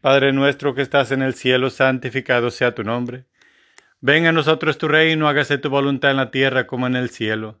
Padre 0.00 0.32
nuestro 0.32 0.74
que 0.74 0.80
estás 0.80 1.12
en 1.12 1.20
el 1.20 1.34
cielo, 1.34 1.68
santificado 1.68 2.50
sea 2.50 2.74
tu 2.74 2.82
nombre. 2.82 3.26
Venga 4.00 4.30
a 4.30 4.32
nosotros 4.32 4.78
tu 4.78 4.88
reino, 4.88 5.28
hágase 5.28 5.58
tu 5.58 5.68
voluntad 5.68 6.12
en 6.12 6.16
la 6.16 6.30
tierra 6.30 6.66
como 6.66 6.86
en 6.86 6.96
el 6.96 7.10
cielo. 7.10 7.60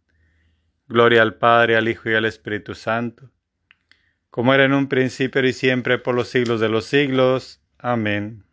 Gloria 0.91 1.21
al 1.21 1.35
Padre, 1.35 1.77
al 1.77 1.87
Hijo 1.87 2.09
y 2.09 2.15
al 2.15 2.25
Espíritu 2.25 2.75
Santo, 2.75 3.31
como 4.29 4.53
era 4.53 4.65
en 4.65 4.73
un 4.73 4.89
principio 4.89 5.41
y 5.47 5.53
siempre 5.53 5.97
por 5.97 6.15
los 6.15 6.27
siglos 6.27 6.59
de 6.59 6.67
los 6.67 6.83
siglos. 6.83 7.61
Amén. 7.77 8.43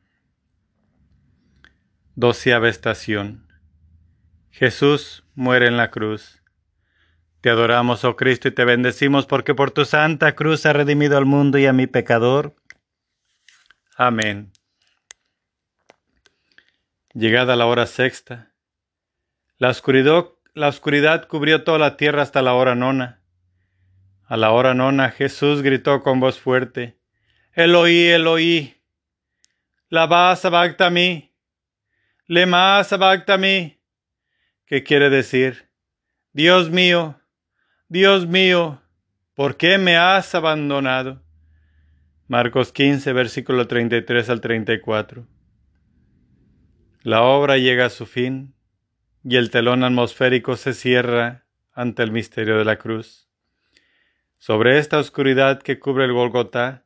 Doceava 2.15 2.69
estación. 2.69 3.49
Jesús 4.51 5.25
muere 5.35 5.67
en 5.67 5.77
la 5.77 5.91
cruz. 5.91 6.41
Te 7.41 7.51
adoramos, 7.51 8.05
oh 8.05 8.15
Cristo, 8.15 8.47
y 8.47 8.53
te 8.53 8.65
bendecimos 8.65 9.27
porque 9.27 9.57
por 9.57 9.73
tu 9.73 9.85
santa 9.85 10.37
cruz 10.37 10.65
has 10.65 10.77
redimido 10.77 11.19
al 11.19 11.27
mundo 11.27 11.59
y 11.59 11.67
a 11.67 11.73
mi 11.73 11.89
pecador. 11.89 12.55
Amén. 13.97 14.53
Llegada 17.15 17.57
la 17.57 17.67
hora 17.67 17.87
sexta, 17.87 18.53
la 19.57 19.71
oscuridad, 19.71 20.27
la 20.59 20.67
oscuridad 20.67 21.29
cubrió 21.29 21.63
toda 21.63 21.79
la 21.79 21.97
tierra 21.97 22.23
hasta 22.23 22.43
la 22.43 22.53
hora 22.53 22.75
nona. 22.75 23.21
A 24.25 24.37
la 24.37 24.51
hora 24.51 24.75
nona 24.75 25.11
Jesús 25.11 25.63
gritó 25.63 26.03
con 26.03 26.19
voz 26.19 26.41
fuerte, 26.41 26.99
Eloí, 27.53 28.09
Eloí, 28.09 28.75
lama 29.89 30.35
sabactami, 30.35 31.33
Lema 32.27 32.83
sabactami, 32.83 33.81
¿Qué 34.67 34.83
quiere 34.83 35.11
decir, 35.11 35.71
Dios 36.33 36.71
mío, 36.71 37.21
Dios 37.89 38.27
mío, 38.27 38.83
¿por 39.35 39.57
qué 39.57 39.79
me 39.79 39.97
has 39.97 40.35
abandonado? 40.35 41.23
Marcos 42.27 42.73
15, 42.73 43.13
versículo 43.13 43.69
33 43.69 44.29
al 44.29 44.41
34. 44.41 45.25
La 47.03 47.23
obra 47.23 47.59
llega 47.59 47.87
a 47.87 47.91
su 47.91 48.05
fin 48.05 48.58
y 49.25 49.37
el 49.37 49.51
telón 49.51 49.85
atmosférico 49.85 50.57
se 50.57 50.75
cierra 50.75 51.47
ante 51.73 52.03
el 52.03 52.13
misterio 52.13 52.59
de 52.59 52.65
la 52.65 52.79
cruz. 52.79 53.29
Sobre 54.39 54.79
esta 54.79 54.99
oscuridad 54.99 55.63
que 55.63 55.79
cubre 55.79 56.05
el 56.05 56.13
Golgotá, 56.13 56.85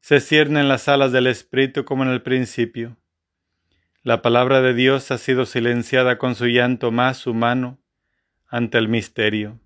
se 0.00 0.20
ciernen 0.20 0.68
las 0.68 0.88
alas 0.88 1.12
del 1.12 1.26
Espíritu 1.26 1.84
como 1.84 2.04
en 2.04 2.10
el 2.10 2.22
principio 2.22 2.96
la 4.02 4.22
palabra 4.22 4.62
de 4.62 4.72
Dios 4.72 5.10
ha 5.10 5.18
sido 5.18 5.44
silenciada 5.44 6.16
con 6.16 6.34
su 6.34 6.46
llanto 6.46 6.90
más 6.90 7.26
humano 7.26 7.78
ante 8.48 8.78
el 8.78 8.88
misterio. 8.88 9.60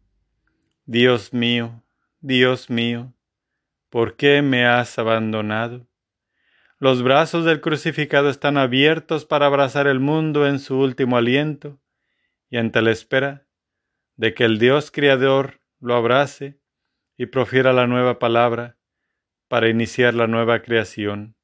Dios 0.86 1.32
mío, 1.32 1.84
Dios 2.20 2.68
mío, 2.68 3.14
¿por 3.90 4.16
qué 4.16 4.42
me 4.42 4.66
has 4.66 4.98
abandonado? 4.98 5.86
Los 6.84 7.02
brazos 7.02 7.46
del 7.46 7.62
crucificado 7.62 8.28
están 8.28 8.58
abiertos 8.58 9.24
para 9.24 9.46
abrazar 9.46 9.86
el 9.86 10.00
mundo 10.00 10.46
en 10.46 10.58
su 10.58 10.78
último 10.78 11.16
aliento 11.16 11.80
y 12.50 12.58
ante 12.58 12.82
la 12.82 12.90
espera 12.90 13.46
de 14.16 14.34
que 14.34 14.44
el 14.44 14.58
Dios 14.58 14.90
Creador 14.90 15.62
lo 15.80 15.94
abrace 15.94 16.60
y 17.16 17.24
profiera 17.24 17.72
la 17.72 17.86
nueva 17.86 18.18
palabra 18.18 18.76
para 19.48 19.70
iniciar 19.70 20.12
la 20.12 20.26
nueva 20.26 20.60
creación 20.60 21.36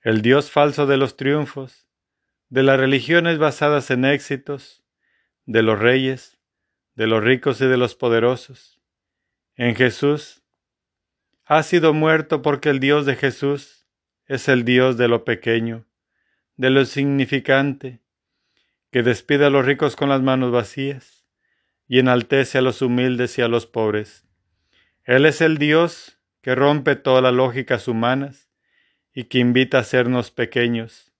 el 0.00 0.22
Dios 0.22 0.50
falso 0.50 0.86
de 0.86 0.96
los 0.96 1.18
triunfos, 1.18 1.86
de 2.48 2.62
las 2.62 2.80
religiones 2.80 3.36
basadas 3.36 3.90
en 3.90 4.06
éxitos, 4.06 4.82
de 5.44 5.62
los 5.62 5.78
reyes, 5.78 6.40
de 6.94 7.06
los 7.06 7.22
ricos 7.22 7.60
y 7.60 7.66
de 7.66 7.76
los 7.76 7.94
poderosos. 7.96 8.80
En 9.56 9.76
Jesús 9.76 10.42
ha 11.44 11.62
sido 11.62 11.92
muerto 11.92 12.40
porque 12.40 12.70
el 12.70 12.80
Dios 12.80 13.04
de 13.04 13.16
Jesús 13.16 13.81
es 14.26 14.48
el 14.48 14.64
Dios 14.64 14.96
de 14.96 15.08
lo 15.08 15.24
pequeño, 15.24 15.86
de 16.56 16.70
lo 16.70 16.80
insignificante, 16.80 18.00
que 18.90 19.02
despide 19.02 19.46
a 19.46 19.50
los 19.50 19.64
ricos 19.64 19.96
con 19.96 20.08
las 20.08 20.22
manos 20.22 20.52
vacías 20.52 21.26
y 21.88 21.98
enaltece 21.98 22.58
a 22.58 22.62
los 22.62 22.82
humildes 22.82 23.38
y 23.38 23.42
a 23.42 23.48
los 23.48 23.66
pobres. 23.66 24.26
Él 25.04 25.26
es 25.26 25.40
el 25.40 25.58
Dios 25.58 26.18
que 26.40 26.54
rompe 26.54 26.96
todas 26.96 27.22
las 27.22 27.32
lógicas 27.32 27.88
humanas 27.88 28.50
y 29.14 29.24
que 29.24 29.38
invita 29.38 29.78
a 29.78 29.84
sernos 29.84 30.30
pequeños, 30.30 31.12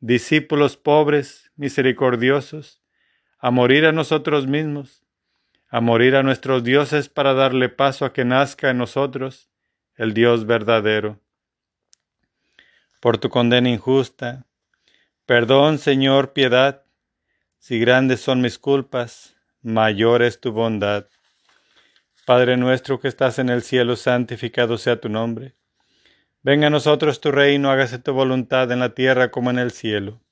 discípulos 0.00 0.76
pobres, 0.76 1.52
misericordiosos, 1.56 2.82
a 3.38 3.50
morir 3.50 3.86
a 3.86 3.92
nosotros 3.92 4.46
mismos, 4.46 5.04
a 5.68 5.80
morir 5.80 6.16
a 6.16 6.22
nuestros 6.22 6.64
dioses 6.64 7.08
para 7.08 7.32
darle 7.32 7.68
paso 7.68 8.04
a 8.04 8.12
que 8.12 8.24
nazca 8.24 8.70
en 8.70 8.78
nosotros 8.78 9.50
el 9.94 10.14
Dios 10.14 10.46
verdadero. 10.46 11.20
Por 13.00 13.18
tu 13.18 13.30
condena 13.30 13.68
injusta, 13.68 14.46
perdón, 15.26 15.78
Señor, 15.78 16.32
piedad, 16.32 16.84
si 17.58 17.78
grandes 17.78 18.20
son 18.20 18.40
mis 18.40 18.58
culpas, 18.58 19.36
mayor 19.62 20.22
es 20.22 20.40
tu 20.40 20.52
bondad. 20.52 21.06
Padre 22.26 22.56
nuestro 22.56 23.00
que 23.00 23.08
estás 23.08 23.38
en 23.38 23.48
el 23.48 23.62
cielo, 23.62 23.96
santificado 23.96 24.78
sea 24.78 25.00
tu 25.00 25.08
nombre 25.08 25.56
Venga 26.42 26.68
a 26.68 26.70
nosotros 26.70 27.20
tu 27.20 27.30
reino, 27.30 27.70
hágase 27.70 27.98
tu 27.98 28.14
voluntad 28.14 28.72
en 28.72 28.80
la 28.80 28.94
tierra 28.94 29.30
como 29.30 29.50
en 29.50 29.58
el 29.58 29.72
cielo. 29.72 30.22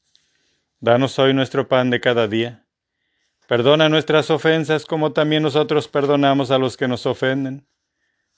Danos 0.81 1.19
hoy 1.19 1.35
nuestro 1.35 1.69
pan 1.69 1.91
de 1.91 2.01
cada 2.01 2.29
día. 2.29 2.64
Perdona 3.47 3.91
nuestras 3.91 4.31
ofensas 4.31 4.87
como 4.87 5.12
también 5.12 5.43
nosotros 5.43 5.87
perdonamos 5.87 6.51
a 6.51 6.57
los 6.57 6.79
que 6.79 6.89
nos 6.89 7.05
ofenden. 7.05 7.66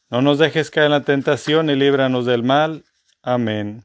No 0.08 0.20
nos 0.20 0.38
dejes 0.38 0.70
caer 0.70 0.86
en 0.86 0.92
la 0.92 1.04
tentación 1.04 1.70
y 1.70 1.76
líbranos 1.76 2.26
del 2.26 2.42
mal. 2.42 2.84
Amén. 3.22 3.84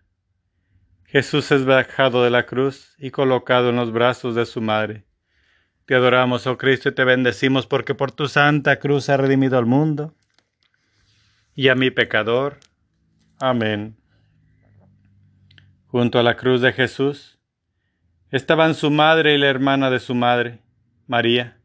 Jesús 1.11 1.51
es 1.51 1.65
bajado 1.65 2.23
de 2.23 2.29
la 2.29 2.45
cruz 2.45 2.95
y 2.97 3.11
colocado 3.11 3.71
en 3.71 3.75
los 3.75 3.91
brazos 3.91 4.33
de 4.33 4.45
su 4.45 4.61
madre. 4.61 5.03
Te 5.85 5.93
adoramos, 5.93 6.47
oh 6.47 6.57
Cristo, 6.57 6.87
y 6.87 6.95
te 6.95 7.03
bendecimos 7.03 7.67
porque 7.67 7.93
por 7.93 8.13
tu 8.13 8.29
santa 8.29 8.79
cruz 8.79 9.09
ha 9.09 9.17
redimido 9.17 9.57
al 9.57 9.65
mundo 9.65 10.15
y 11.53 11.67
a 11.67 11.75
mi 11.75 11.91
pecador 11.91 12.59
Amén. 13.41 13.97
Junto 15.87 16.17
a 16.17 16.23
la 16.23 16.37
cruz 16.37 16.61
de 16.61 16.71
Jesús 16.71 17.39
estaban 18.29 18.73
su 18.73 18.89
madre 18.89 19.35
y 19.35 19.37
la 19.37 19.47
hermana 19.47 19.89
de 19.89 19.99
su 19.99 20.15
madre, 20.15 20.61
María, 21.07 21.57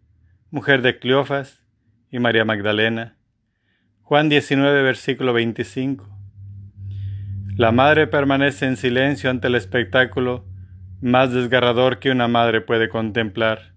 mujer 0.51 0.82
de 0.82 0.99
Cleofas, 0.99 1.62
y 2.11 2.18
María 2.18 2.44
Magdalena. 2.44 3.16
Juan 4.03 4.28
19, 4.28 4.82
versículo 4.82 5.32
25. 5.32 6.15
La 7.57 7.72
madre 7.72 8.07
permanece 8.07 8.66
en 8.66 8.76
silencio 8.76 9.30
ante 9.30 9.46
el 9.46 9.54
espectáculo 9.54 10.44
más 11.00 11.32
desgarrador 11.32 12.00
que 12.00 12.11
una 12.11 12.28
madre 12.28 12.61
puede 12.61 12.90
contemplar, 12.90 13.72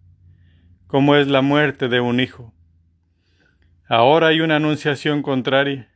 como 0.86 1.16
es 1.16 1.28
la 1.28 1.42
muerte 1.42 1.88
de 1.88 2.02
un 2.02 2.20
hijo. 2.20 2.54
Ahora 3.88 4.28
hay 4.28 4.42
una 4.42 4.58
anunciación 4.58 5.22
contraria. 5.22 5.90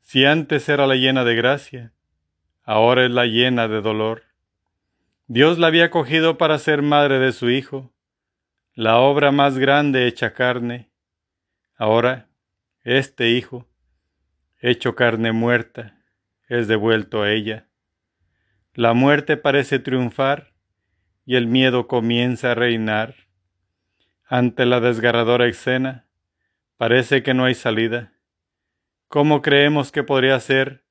Si 0.00 0.24
antes 0.24 0.68
era 0.68 0.86
la 0.86 0.94
llena 0.94 1.24
de 1.24 1.34
gracia, 1.34 1.92
ahora 2.62 3.04
es 3.04 3.10
la 3.10 3.26
llena 3.26 3.66
de 3.66 3.80
dolor. 3.80 4.22
Dios 5.26 5.58
la 5.58 5.66
había 5.66 5.90
cogido 5.90 6.38
para 6.38 6.56
ser 6.60 6.82
madre 6.82 7.18
de 7.18 7.32
su 7.32 7.50
Hijo, 7.50 7.92
la 8.74 8.98
obra 8.98 9.32
más 9.32 9.58
grande 9.58 10.06
hecha 10.06 10.34
carne. 10.34 10.92
Ahora, 11.76 12.28
este 12.84 13.30
Hijo 13.30 13.66
hecho 14.60 14.94
carne 14.94 15.32
muerta, 15.32 15.95
es 16.48 16.68
devuelto 16.68 17.22
a 17.22 17.32
ella. 17.32 17.68
La 18.74 18.92
muerte 18.92 19.36
parece 19.36 19.78
triunfar 19.78 20.52
y 21.24 21.36
el 21.36 21.46
miedo 21.46 21.88
comienza 21.88 22.52
a 22.52 22.54
reinar. 22.54 23.14
Ante 24.24 24.66
la 24.66 24.80
desgarradora 24.80 25.46
escena, 25.46 26.06
parece 26.76 27.22
que 27.22 27.34
no 27.34 27.44
hay 27.44 27.54
salida. 27.54 28.12
¿Cómo 29.08 29.42
creemos 29.42 29.92
que 29.92 30.02
podría 30.02 30.38
ser 30.40 30.84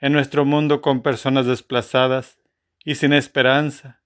en 0.00 0.12
nuestro 0.12 0.44
mundo 0.44 0.80
con 0.80 1.02
personas 1.02 1.46
desplazadas 1.46 2.38
y 2.84 2.96
sin 2.96 3.12
esperanza, 3.12 4.02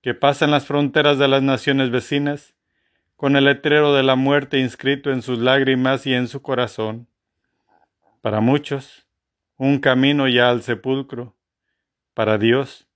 que 0.00 0.14
pasan 0.14 0.50
las 0.50 0.66
fronteras 0.66 1.18
de 1.18 1.28
las 1.28 1.42
naciones 1.42 1.90
vecinas 1.90 2.54
con 3.16 3.36
el 3.36 3.44
letrero 3.44 3.94
de 3.94 4.02
la 4.02 4.14
muerte 4.14 4.58
inscrito 4.58 5.10
en 5.10 5.22
sus 5.22 5.38
lágrimas 5.38 6.06
y 6.06 6.14
en 6.14 6.28
su 6.28 6.40
corazón? 6.40 7.08
Para 8.22 8.40
muchos, 8.40 9.07
un 9.58 9.80
camino 9.80 10.28
ya 10.28 10.50
al 10.50 10.62
sepulcro. 10.62 11.36
Para 12.14 12.38
Dios, 12.38 12.88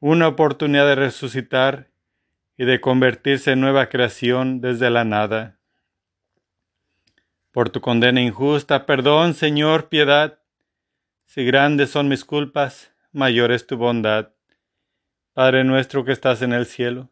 una 0.00 0.28
oportunidad 0.28 0.86
de 0.86 0.94
resucitar 0.94 1.90
y 2.56 2.66
de 2.66 2.80
convertirse 2.80 3.52
en 3.52 3.60
nueva 3.60 3.88
creación 3.88 4.60
desde 4.60 4.90
la 4.90 5.04
nada. 5.04 5.58
Por 7.52 7.70
tu 7.70 7.80
condena 7.80 8.20
injusta, 8.20 8.84
perdón, 8.84 9.32
Señor, 9.32 9.88
piedad. 9.88 10.40
Si 11.24 11.44
grandes 11.44 11.90
son 11.90 12.08
mis 12.08 12.24
culpas, 12.24 12.92
mayor 13.12 13.50
es 13.50 13.66
tu 13.66 13.76
bondad. 13.76 14.32
Padre 15.32 15.64
nuestro 15.64 16.04
que 16.04 16.12
estás 16.12 16.42
en 16.42 16.52
el 16.52 16.66
cielo, 16.66 17.10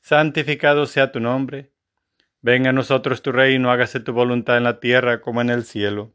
santificado 0.00 0.86
sea 0.86 1.12
tu 1.12 1.20
nombre. 1.20 1.72
Venga 2.40 2.70
a 2.70 2.72
nosotros 2.72 3.20
tu 3.20 3.32
reino, 3.32 3.70
hágase 3.70 4.00
tu 4.00 4.12
voluntad 4.12 4.56
en 4.56 4.64
la 4.64 4.80
tierra 4.80 5.20
como 5.20 5.40
en 5.40 5.50
el 5.50 5.64
cielo. 5.64 6.14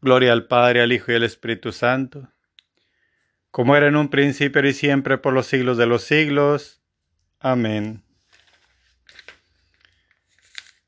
Gloria 0.00 0.32
al 0.32 0.46
Padre, 0.46 0.80
al 0.80 0.92
Hijo 0.92 1.10
y 1.10 1.16
al 1.16 1.24
Espíritu 1.24 1.72
Santo, 1.72 2.28
como 3.50 3.74
era 3.74 3.88
en 3.88 3.96
un 3.96 4.10
principio 4.10 4.64
y 4.64 4.72
siempre 4.72 5.18
por 5.18 5.32
los 5.32 5.46
siglos 5.46 5.76
de 5.76 5.86
los 5.86 6.04
siglos. 6.04 6.80
Amén. 7.40 8.04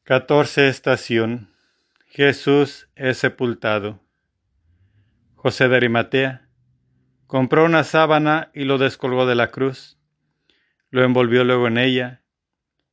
14 0.05 0.69
Estación. 0.69 1.51
Jesús 2.07 2.89
es 2.95 3.19
sepultado. 3.19 4.01
José 5.35 5.69
de 5.69 5.77
Arimatea 5.77 6.49
compró 7.27 7.65
una 7.65 7.83
sábana 7.83 8.51
y 8.55 8.63
lo 8.65 8.79
descolgó 8.79 9.27
de 9.27 9.35
la 9.35 9.51
cruz, 9.51 9.99
lo 10.91 11.03
envolvió 11.03 11.43
luego 11.43 11.67
en 11.67 11.79
ella 11.79 12.23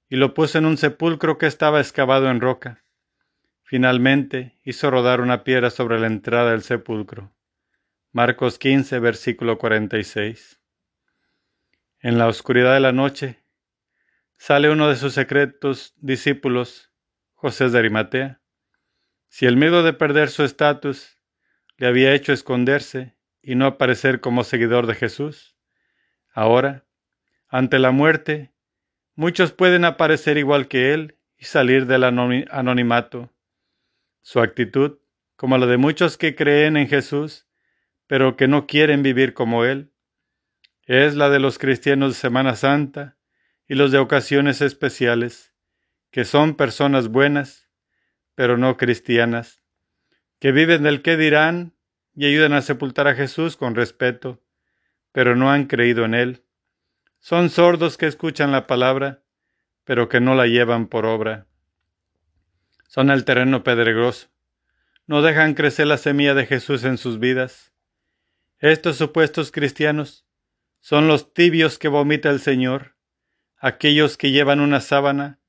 y 0.09 0.15
lo 0.15 0.33
puso 0.33 0.57
en 0.57 0.65
un 0.65 0.77
sepulcro 0.77 1.37
que 1.37 1.45
estaba 1.45 1.79
excavado 1.79 2.29
en 2.31 2.41
roca 2.41 2.83
Finalmente 3.69 4.57
hizo 4.63 4.89
rodar 4.89 5.19
una 5.19 5.43
piedra 5.43 5.69
sobre 5.71 5.99
la 5.99 6.07
entrada 6.07 6.51
del 6.51 6.61
sepulcro. 6.61 7.35
Marcos 8.13 8.59
15, 8.59 8.97
versículo 8.99 9.57
46. 9.57 10.61
En 11.99 12.17
la 12.17 12.27
oscuridad 12.27 12.75
de 12.75 12.79
la 12.79 12.93
noche 12.93 13.43
sale 14.37 14.69
uno 14.69 14.87
de 14.87 14.95
sus 14.95 15.11
secretos 15.11 15.93
discípulos, 15.97 16.93
José 17.33 17.67
de 17.67 17.77
Arimatea. 17.77 18.39
Si 19.27 19.47
el 19.47 19.57
miedo 19.57 19.83
de 19.83 19.91
perder 19.91 20.29
su 20.29 20.45
estatus 20.45 21.17
le 21.75 21.87
había 21.87 22.13
hecho 22.13 22.31
esconderse 22.31 23.17
y 23.41 23.55
no 23.55 23.65
aparecer 23.65 24.21
como 24.21 24.45
seguidor 24.45 24.87
de 24.87 24.95
Jesús, 24.95 25.57
ahora, 26.31 26.85
ante 27.49 27.79
la 27.79 27.91
muerte, 27.91 28.53
muchos 29.15 29.51
pueden 29.51 29.83
aparecer 29.83 30.37
igual 30.37 30.69
que 30.69 30.93
él 30.93 31.17
y 31.35 31.43
salir 31.43 31.85
del 31.85 32.05
anonimato 32.05 33.33
su 34.27 34.41
actitud, 34.41 34.99
como 35.37 35.57
la 35.57 35.67
de 35.67 35.77
muchos 35.77 36.17
que 36.17 36.35
creen 36.35 36.75
en 36.75 36.89
Jesús, 36.89 37.47
pero 38.07 38.35
que 38.35 38.49
no 38.49 38.67
quieren 38.67 39.01
vivir 39.01 39.33
como 39.33 39.63
Él, 39.63 39.93
es 40.83 41.15
la 41.15 41.29
de 41.29 41.39
los 41.39 41.57
cristianos 41.57 42.09
de 42.09 42.19
Semana 42.19 42.57
Santa 42.57 43.17
y 43.69 43.75
los 43.75 43.93
de 43.93 43.99
ocasiones 43.99 44.59
especiales, 44.59 45.53
que 46.11 46.25
son 46.25 46.55
personas 46.55 47.07
buenas, 47.07 47.69
pero 48.35 48.57
no 48.57 48.75
cristianas, 48.75 49.63
que 50.39 50.51
viven 50.51 50.83
del 50.83 51.03
qué 51.03 51.15
dirán 51.15 51.77
y 52.13 52.25
ayudan 52.25 52.51
a 52.51 52.61
sepultar 52.61 53.07
a 53.07 53.15
Jesús 53.15 53.55
con 53.55 53.75
respeto, 53.75 54.43
pero 55.13 55.37
no 55.37 55.51
han 55.51 55.67
creído 55.67 56.03
en 56.03 56.13
Él. 56.13 56.43
Son 57.19 57.49
sordos 57.49 57.97
que 57.97 58.07
escuchan 58.07 58.51
la 58.51 58.67
palabra, 58.67 59.23
pero 59.85 60.09
que 60.09 60.19
no 60.19 60.35
la 60.35 60.47
llevan 60.47 60.87
por 60.87 61.05
obra 61.05 61.46
son 62.87 63.09
el 63.09 63.25
terreno 63.25 63.63
pedregoso. 63.63 64.29
No 65.05 65.21
dejan 65.21 65.53
crecer 65.53 65.87
la 65.87 65.97
semilla 65.97 66.33
de 66.33 66.45
Jesús 66.45 66.83
en 66.83 66.97
sus 66.97 67.19
vidas. 67.19 67.71
Estos 68.59 68.97
supuestos 68.97 69.51
cristianos 69.51 70.25
son 70.79 71.07
los 71.07 71.33
tibios 71.33 71.77
que 71.77 71.89
vomita 71.89 72.29
el 72.29 72.39
Señor, 72.39 72.95
aquellos 73.57 74.17
que 74.17 74.31
llevan 74.31 74.61
una 74.61 74.79
sábana 74.79 75.39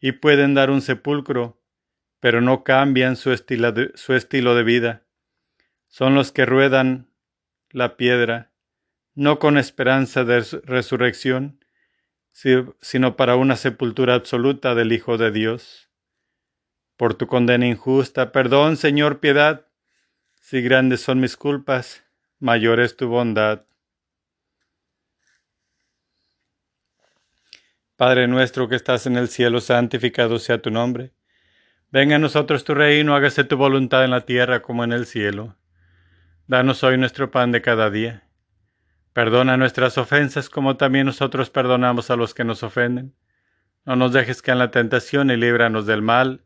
y 0.00 0.12
pueden 0.12 0.54
dar 0.54 0.70
un 0.70 0.80
sepulcro, 0.80 1.60
pero 2.20 2.40
no 2.40 2.64
cambian 2.64 3.16
su 3.16 3.32
estilo 3.32 3.72
de, 3.72 3.90
su 3.94 4.14
estilo 4.14 4.54
de 4.54 4.62
vida. 4.62 5.02
Son 5.88 6.14
los 6.14 6.32
que 6.32 6.46
ruedan 6.46 7.10
la 7.70 7.96
piedra, 7.96 8.52
no 9.14 9.38
con 9.38 9.58
esperanza 9.58 10.24
de 10.24 10.40
resurrección, 10.64 11.64
sino 12.32 13.16
para 13.16 13.36
una 13.36 13.56
sepultura 13.56 14.14
absoluta 14.14 14.74
del 14.74 14.92
Hijo 14.92 15.16
de 15.16 15.30
Dios 15.30 15.85
por 16.96 17.14
tu 17.14 17.26
condena 17.26 17.66
injusta. 17.66 18.32
Perdón, 18.32 18.76
Señor, 18.76 19.20
piedad. 19.20 19.66
Si 20.40 20.60
grandes 20.62 21.00
son 21.00 21.20
mis 21.20 21.36
culpas, 21.36 22.04
mayor 22.38 22.80
es 22.80 22.96
tu 22.96 23.08
bondad. 23.08 23.64
Padre 27.96 28.28
nuestro 28.28 28.68
que 28.68 28.76
estás 28.76 29.06
en 29.06 29.16
el 29.16 29.28
cielo, 29.28 29.60
santificado 29.60 30.38
sea 30.38 30.60
tu 30.60 30.70
nombre. 30.70 31.14
Venga 31.90 32.16
a 32.16 32.18
nosotros 32.18 32.64
tu 32.64 32.74
reino, 32.74 33.14
hágase 33.14 33.44
tu 33.44 33.56
voluntad 33.56 34.04
en 34.04 34.10
la 34.10 34.22
tierra 34.22 34.60
como 34.60 34.84
en 34.84 34.92
el 34.92 35.06
cielo. 35.06 35.56
Danos 36.46 36.84
hoy 36.84 36.98
nuestro 36.98 37.30
pan 37.30 37.52
de 37.52 37.62
cada 37.62 37.90
día. 37.90 38.28
Perdona 39.12 39.56
nuestras 39.56 39.96
ofensas 39.96 40.50
como 40.50 40.76
también 40.76 41.06
nosotros 41.06 41.48
perdonamos 41.48 42.10
a 42.10 42.16
los 42.16 42.34
que 42.34 42.44
nos 42.44 42.62
ofenden. 42.62 43.14
No 43.86 43.96
nos 43.96 44.12
dejes 44.12 44.42
caer 44.42 44.56
en 44.56 44.58
la 44.58 44.70
tentación 44.70 45.30
y 45.30 45.36
líbranos 45.36 45.86
del 45.86 46.02
mal. 46.02 46.45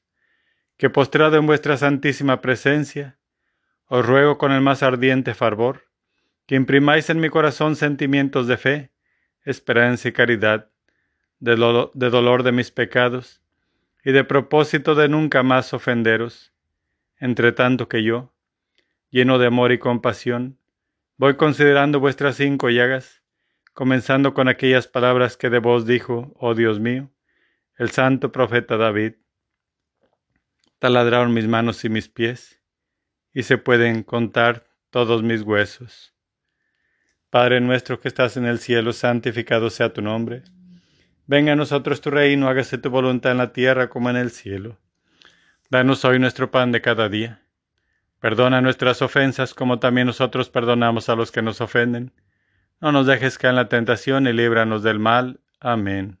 que 0.81 0.89
postrado 0.89 1.37
en 1.37 1.45
vuestra 1.45 1.77
santísima 1.77 2.41
presencia, 2.41 3.19
os 3.85 4.03
ruego 4.03 4.39
con 4.39 4.51
el 4.51 4.61
más 4.61 4.81
ardiente 4.81 5.35
fervor, 5.35 5.83
que 6.47 6.55
imprimáis 6.55 7.11
en 7.11 7.19
mi 7.19 7.29
corazón 7.29 7.75
sentimientos 7.75 8.47
de 8.47 8.57
fe, 8.57 8.91
esperanza 9.45 10.07
y 10.07 10.11
caridad, 10.11 10.71
de, 11.37 11.51
de 11.93 12.09
dolor 12.09 12.41
de 12.41 12.51
mis 12.51 12.71
pecados, 12.71 13.43
y 14.03 14.11
de 14.11 14.23
propósito 14.23 14.95
de 14.95 15.07
nunca 15.07 15.43
más 15.43 15.71
ofenderos, 15.75 16.51
entre 17.19 17.51
tanto 17.51 17.87
que 17.87 18.01
yo, 18.01 18.33
lleno 19.11 19.37
de 19.37 19.45
amor 19.45 19.71
y 19.71 19.77
compasión, 19.77 20.57
voy 21.15 21.35
considerando 21.35 21.99
vuestras 21.99 22.37
cinco 22.37 22.71
llagas, 22.71 23.21
comenzando 23.75 24.33
con 24.33 24.47
aquellas 24.47 24.87
palabras 24.87 25.37
que 25.37 25.51
de 25.51 25.59
vos 25.59 25.85
dijo, 25.85 26.33
oh 26.39 26.55
Dios 26.55 26.79
mío, 26.79 27.11
el 27.77 27.91
santo 27.91 28.31
profeta 28.31 28.77
David, 28.77 29.13
taladraron 30.81 31.31
mis 31.31 31.47
manos 31.47 31.85
y 31.85 31.89
mis 31.89 32.09
pies, 32.09 32.59
y 33.35 33.43
se 33.43 33.59
pueden 33.59 34.01
contar 34.01 34.65
todos 34.89 35.21
mis 35.21 35.43
huesos. 35.43 36.15
Padre 37.29 37.61
nuestro 37.61 37.99
que 37.99 38.07
estás 38.07 38.35
en 38.35 38.47
el 38.47 38.57
cielo, 38.57 38.91
santificado 38.91 39.69
sea 39.69 39.93
tu 39.93 40.01
nombre. 40.01 40.41
Venga 41.27 41.53
a 41.53 41.55
nosotros 41.55 42.01
tu 42.01 42.09
reino, 42.09 42.49
hágase 42.49 42.79
tu 42.79 42.89
voluntad 42.89 43.31
en 43.31 43.37
la 43.37 43.53
tierra 43.53 43.89
como 43.89 44.09
en 44.09 44.15
el 44.15 44.31
cielo. 44.31 44.79
Danos 45.69 46.03
hoy 46.03 46.17
nuestro 46.17 46.49
pan 46.49 46.71
de 46.71 46.81
cada 46.81 47.09
día. 47.09 47.43
Perdona 48.19 48.59
nuestras 48.59 49.03
ofensas 49.03 49.53
como 49.53 49.77
también 49.77 50.07
nosotros 50.07 50.49
perdonamos 50.49 51.09
a 51.09 51.15
los 51.15 51.31
que 51.31 51.43
nos 51.43 51.61
ofenden. 51.61 52.11
No 52.79 52.91
nos 52.91 53.05
dejes 53.05 53.37
caer 53.37 53.51
en 53.51 53.57
la 53.57 53.69
tentación 53.69 54.25
y 54.25 54.33
líbranos 54.33 54.81
del 54.81 54.97
mal. 54.97 55.41
Amén. 55.59 56.20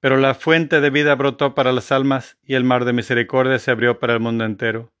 pero 0.00 0.16
la 0.16 0.34
fuente 0.34 0.80
de 0.80 0.90
vida 0.90 1.14
brotó 1.14 1.54
para 1.54 1.72
las 1.72 1.92
almas 1.92 2.38
y 2.42 2.54
el 2.54 2.64
mar 2.64 2.84
de 2.84 2.92
misericordia 2.92 3.58
se 3.58 3.70
abrió 3.70 3.98
para 3.98 4.14
el 4.14 4.20
mundo 4.20 4.44
entero. 4.44 4.92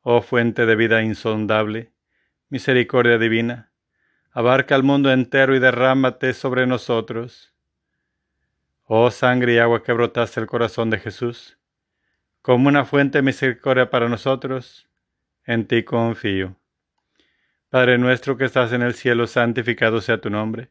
Oh 0.00 0.22
fuente 0.22 0.66
de 0.66 0.76
vida 0.76 1.02
insondable 1.02 1.92
misericordia 2.48 3.18
divina, 3.18 3.72
abarca 4.30 4.76
el 4.76 4.82
mundo 4.82 5.10
entero 5.10 5.56
y 5.56 5.58
derrámate 5.58 6.32
sobre 6.32 6.66
nosotros. 6.66 7.54
Oh 8.84 9.10
sangre 9.10 9.54
y 9.54 9.58
agua 9.58 9.82
que 9.82 9.92
brotaste 9.92 10.40
el 10.40 10.46
corazón 10.46 10.90
de 10.90 10.98
Jesús, 10.98 11.58
como 12.42 12.68
una 12.68 12.84
fuente 12.84 13.18
de 13.18 13.22
misericordia 13.22 13.90
para 13.90 14.08
nosotros, 14.08 14.88
en 15.44 15.66
ti 15.66 15.82
confío. 15.82 16.56
Padre 17.68 17.98
nuestro 17.98 18.36
que 18.36 18.44
estás 18.44 18.72
en 18.72 18.82
el 18.82 18.94
cielo, 18.94 19.26
santificado 19.26 20.00
sea 20.00 20.20
tu 20.20 20.30
nombre. 20.30 20.70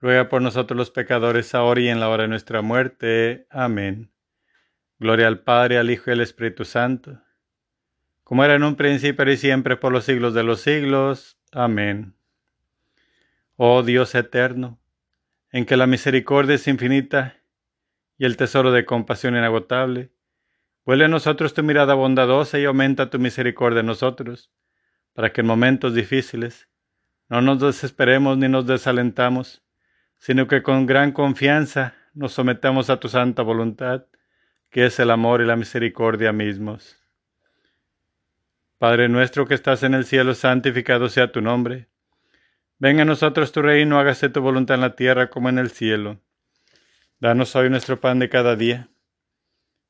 ruega 0.00 0.28
por 0.28 0.42
nosotros 0.42 0.76
los 0.76 0.90
pecadores, 0.90 1.54
ahora 1.54 1.80
y 1.80 1.88
en 1.88 2.00
la 2.00 2.08
hora 2.08 2.22
de 2.22 2.28
nuestra 2.28 2.62
muerte. 2.62 3.46
Amén. 3.50 4.10
Gloria 4.98 5.28
al 5.28 5.40
Padre, 5.40 5.78
al 5.78 5.90
Hijo 5.90 6.10
y 6.10 6.14
al 6.14 6.20
Espíritu 6.20 6.64
Santo, 6.64 7.20
como 8.24 8.44
era 8.44 8.54
en 8.54 8.64
un 8.64 8.76
principio 8.76 9.30
y 9.30 9.36
siempre 9.36 9.76
por 9.76 9.92
los 9.92 10.04
siglos 10.04 10.34
de 10.34 10.42
los 10.42 10.60
siglos. 10.60 11.38
Amén. 11.52 12.14
Oh 13.56 13.82
Dios 13.82 14.14
eterno, 14.14 14.78
en 15.50 15.64
que 15.66 15.76
la 15.76 15.86
misericordia 15.86 16.56
es 16.56 16.68
infinita 16.68 17.36
y 18.18 18.24
el 18.24 18.36
tesoro 18.36 18.72
de 18.72 18.84
compasión 18.84 19.36
inagotable, 19.36 20.10
vuelve 20.84 21.04
a 21.04 21.08
nosotros 21.08 21.54
tu 21.54 21.62
mirada 21.62 21.94
bondadosa 21.94 22.58
y 22.58 22.64
aumenta 22.64 23.10
tu 23.10 23.18
misericordia 23.18 23.80
en 23.80 23.86
nosotros, 23.86 24.50
para 25.12 25.32
que 25.32 25.40
en 25.40 25.46
momentos 25.46 25.94
difíciles 25.94 26.68
no 27.28 27.40
nos 27.40 27.60
desesperemos 27.60 28.36
ni 28.38 28.48
nos 28.48 28.66
desalentamos, 28.66 29.62
sino 30.18 30.46
que 30.46 30.62
con 30.62 30.86
gran 30.86 31.12
confianza 31.12 31.94
nos 32.14 32.32
sometamos 32.32 32.90
a 32.90 33.00
tu 33.00 33.08
santa 33.08 33.42
voluntad, 33.42 34.06
que 34.70 34.86
es 34.86 34.98
el 34.98 35.10
amor 35.10 35.40
y 35.40 35.46
la 35.46 35.56
misericordia 35.56 36.32
mismos. 36.32 36.96
Padre 38.78 39.08
nuestro 39.08 39.46
que 39.46 39.54
estás 39.54 39.82
en 39.82 39.94
el 39.94 40.04
cielo, 40.04 40.34
santificado 40.34 41.08
sea 41.08 41.32
tu 41.32 41.40
nombre 41.40 41.88
Venga 42.80 43.02
a 43.02 43.04
nosotros 43.04 43.50
tu 43.50 43.60
reino, 43.60 43.98
hágase 43.98 44.28
tu 44.28 44.40
voluntad 44.40 44.76
en 44.76 44.82
la 44.82 44.94
tierra 44.94 45.30
como 45.30 45.48
en 45.48 45.58
el 45.58 45.70
cielo. 45.70 46.20
Danos 47.18 47.56
hoy 47.56 47.68
nuestro 47.70 48.00
pan 48.00 48.20
de 48.20 48.28
cada 48.28 48.54
día. 48.54 48.88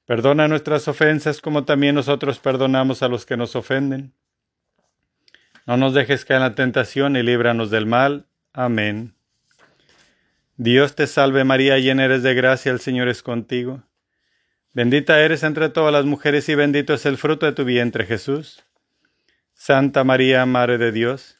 Perdona 0.06 0.48
nuestras 0.48 0.88
ofensas 0.88 1.42
como 1.42 1.66
también 1.66 1.94
nosotros 1.94 2.38
perdonamos 2.38 3.02
a 3.02 3.08
los 3.08 3.26
que 3.26 3.36
nos 3.36 3.56
ofenden. 3.56 4.14
No 5.66 5.76
nos 5.76 5.92
dejes 5.92 6.24
caer 6.24 6.38
en 6.38 6.48
la 6.48 6.54
tentación 6.54 7.16
y 7.16 7.22
líbranos 7.22 7.70
del 7.70 7.84
mal. 7.84 8.26
Amén. 8.54 9.17
Dios 10.58 10.94
te 10.94 11.06
salve 11.06 11.44
María, 11.44 11.78
llena 11.78 12.04
eres 12.04 12.22
de 12.22 12.34
gracia, 12.34 12.70
el 12.70 12.80
Señor 12.80 13.08
es 13.08 13.22
contigo. 13.22 13.84
Bendita 14.74 15.20
eres 15.20 15.42
entre 15.42 15.70
todas 15.70 15.92
las 15.92 16.04
mujeres 16.04 16.48
y 16.50 16.54
bendito 16.54 16.92
es 16.92 17.06
el 17.06 17.16
fruto 17.16 17.46
de 17.46 17.52
tu 17.52 17.64
vientre 17.64 18.04
Jesús. 18.04 18.62
Santa 19.54 20.04
María, 20.04 20.44
Madre 20.44 20.76
de 20.76 20.92
Dios 20.92 21.38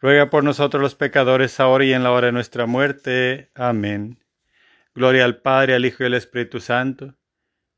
ruega 0.00 0.30
por 0.30 0.44
nosotros 0.44 0.82
los 0.82 0.94
pecadores, 0.94 1.58
ahora 1.60 1.84
y 1.84 1.92
en 1.92 2.02
la 2.02 2.12
hora 2.12 2.26
de 2.26 2.32
nuestra 2.32 2.66
muerte. 2.66 3.50
Amén. 3.54 4.18
Gloria 4.94 5.24
al 5.24 5.38
Padre, 5.40 5.74
al 5.74 5.84
Hijo 5.84 6.02
y 6.02 6.06
al 6.06 6.14
Espíritu 6.14 6.60
Santo, 6.60 7.14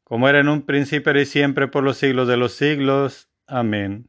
como 0.05 0.29
era 0.29 0.41
en 0.41 0.49
un 0.49 0.63
principio 0.63 1.19
y 1.19 1.27
siempre 1.27 1.69
por 1.69 1.85
los 1.85 1.99
siglos 1.99 2.29
de 2.29 2.37
los 2.37 2.53
siglos. 2.53 3.29
Amén. 3.47 4.09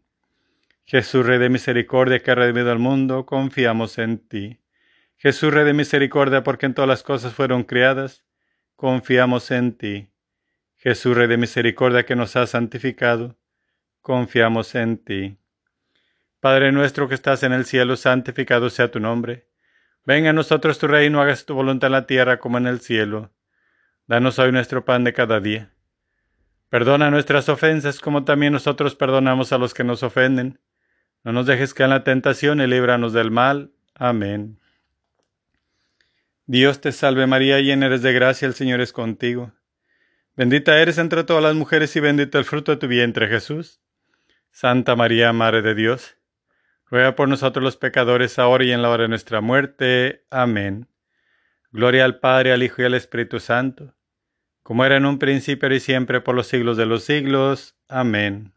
Jesús, 0.86 1.26
Rey 1.26 1.40
de 1.40 1.50
Misericordia, 1.50 2.20
que 2.20 2.32
ha 2.32 2.36
redimido 2.36 2.72
al 2.72 2.80
mundo, 2.80 3.26
confiamos 3.26 3.98
en 3.98 4.18
ti. 4.18 4.61
Jesús, 5.22 5.54
Rey 5.54 5.66
de 5.66 5.74
Misericordia, 5.74 6.42
porque 6.42 6.66
en 6.66 6.74
todas 6.74 6.88
las 6.88 7.04
cosas 7.04 7.36
fueron 7.36 7.64
criadas, 7.64 8.26
confiamos 8.76 9.52
en 9.52 9.78
ti. 9.78 10.10
Jesús, 10.78 11.16
Rey 11.16 11.28
de 11.28 11.38
Misericordia, 11.38 12.08
que 12.08 12.16
nos 12.16 12.36
ha 12.36 12.48
santificado, 12.48 13.38
confiamos 14.02 14.74
en 14.74 14.98
ti. 14.98 15.38
Padre 16.40 16.72
nuestro 16.72 17.08
que 17.08 17.14
estás 17.14 17.44
en 17.44 17.54
el 17.54 17.66
cielo, 17.66 17.98
santificado 17.98 18.72
sea 18.72 18.90
tu 18.90 19.00
nombre. 19.00 19.48
Venga 20.06 20.32
a 20.32 20.34
nosotros 20.34 20.80
tu 20.80 20.88
reino, 20.88 21.22
hagas 21.22 21.46
tu 21.46 21.54
voluntad 21.54 21.90
en 21.90 21.92
la 21.92 22.08
tierra 22.08 22.40
como 22.40 22.58
en 22.58 22.66
el 22.66 22.80
cielo. 22.80 23.32
Danos 24.08 24.40
hoy 24.40 24.52
nuestro 24.52 24.86
pan 24.86 25.04
de 25.04 25.14
cada 25.14 25.40
día. 25.40 25.72
Perdona 26.70 27.12
nuestras 27.12 27.48
ofensas 27.48 28.00
como 28.00 28.24
también 28.24 28.54
nosotros 28.54 28.96
perdonamos 28.96 29.54
a 29.54 29.60
los 29.60 29.76
que 29.76 29.84
nos 29.84 30.02
ofenden. 30.02 30.60
No 31.24 31.32
nos 31.32 31.46
dejes 31.46 31.76
caer 31.76 31.92
en 31.92 31.92
la 31.92 32.04
tentación 32.04 32.60
y 32.60 32.66
líbranos 32.66 33.14
del 33.14 33.30
mal. 33.30 33.72
Amén. 33.94 34.61
Dios 36.46 36.82
te 36.82 36.92
salve 36.92 37.28
María, 37.28 37.60
llena 37.60 37.86
eres 37.86 38.02
de 38.02 38.14
gracia, 38.14 38.48
el 38.48 38.54
Señor 38.54 38.82
es 38.82 38.94
contigo. 38.94 39.54
Bendita 40.36 40.82
eres 40.82 40.98
entre 40.98 41.24
todas 41.24 41.44
las 41.44 41.56
mujeres 41.56 41.96
y 41.96 42.00
bendito 42.00 42.40
el 42.40 42.46
fruto 42.46 42.72
de 42.72 42.78
tu 42.78 42.88
vientre 42.88 43.28
Jesús. 43.28 43.82
Santa 44.52 44.96
María, 44.96 45.32
Madre 45.34 45.62
de 45.62 45.76
Dios 45.76 46.18
Ruega 46.92 47.16
por 47.16 47.30
nosotros 47.30 47.64
los 47.64 47.78
pecadores, 47.78 48.38
ahora 48.38 48.66
y 48.66 48.74
en 48.74 48.82
la 48.82 48.90
hora 48.90 49.04
de 49.04 49.10
nuestra 49.10 49.40
muerte. 49.40 50.26
Amén. 50.30 50.90
Gloria 51.72 52.04
al 52.04 52.20
Padre, 52.20 52.52
al 52.52 52.64
Hijo 52.64 52.82
y 52.82 52.86
al 52.86 52.96
Espíritu 52.96 53.40
Santo, 53.40 53.96
como 54.62 54.84
era 54.84 54.98
en 54.98 55.06
un 55.06 55.18
principio 55.18 55.74
y 55.74 55.80
siempre 55.80 56.20
por 56.20 56.36
los 56.36 56.48
siglos 56.48 56.76
de 56.76 56.86
los 56.86 57.06
siglos. 57.06 57.78
Amén. 57.88 58.54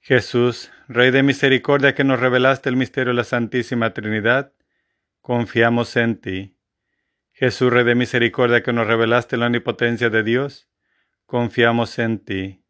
Jesús, 0.00 0.70
Rey 0.88 1.10
de 1.10 1.22
misericordia 1.22 1.94
que 1.94 2.04
nos 2.04 2.20
revelaste 2.20 2.68
el 2.68 2.76
misterio 2.76 3.12
de 3.12 3.16
la 3.16 3.24
Santísima 3.24 3.94
Trinidad, 3.94 4.52
confiamos 5.22 5.96
en 5.96 6.20
ti. 6.20 6.55
Jesús, 7.38 7.70
Rey 7.70 7.84
de 7.84 7.94
misericordia 7.94 8.62
que 8.62 8.72
nos 8.72 8.86
revelaste 8.86 9.36
la 9.36 9.44
omnipotencia 9.44 10.08
de 10.08 10.22
Dios, 10.22 10.70
confiamos 11.26 11.98
en 11.98 12.18
ti. 12.24 12.64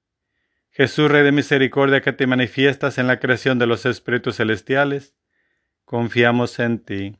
Jesús, 0.72 1.08
Rey 1.08 1.22
de 1.22 1.30
Misericordia, 1.30 2.00
que 2.00 2.12
te 2.12 2.26
manifiestas 2.26 2.98
en 2.98 3.06
la 3.06 3.20
creación 3.20 3.60
de 3.60 3.68
los 3.68 3.86
espíritus 3.86 4.38
celestiales, 4.38 5.14
confiamos 5.84 6.58
en 6.58 6.80
ti. 6.80 7.16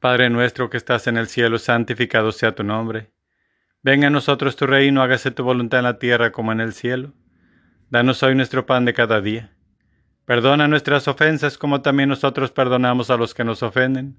Padre 0.00 0.28
nuestro 0.28 0.70
que 0.70 0.76
estás 0.76 1.06
en 1.06 1.16
el 1.16 1.28
cielo, 1.28 1.60
santificado 1.60 2.32
sea 2.32 2.52
tu 2.56 2.64
nombre. 2.64 3.12
Venga 3.80 4.08
a 4.08 4.10
nosotros 4.10 4.56
tu 4.56 4.66
reino, 4.66 5.02
hágase 5.02 5.30
tu 5.30 5.44
voluntad 5.44 5.78
en 5.78 5.84
la 5.84 6.00
tierra 6.00 6.32
como 6.32 6.50
en 6.50 6.58
el 6.58 6.72
cielo. 6.72 7.12
Danos 7.90 8.24
hoy 8.24 8.34
nuestro 8.34 8.66
pan 8.66 8.86
de 8.86 8.92
cada 8.92 9.20
día. 9.20 9.56
Perdona 10.24 10.66
nuestras 10.66 11.06
ofensas 11.06 11.56
como 11.56 11.80
también 11.80 12.08
nosotros 12.08 12.50
perdonamos 12.50 13.08
a 13.10 13.16
los 13.16 13.34
que 13.34 13.44
nos 13.44 13.62
ofenden. 13.62 14.18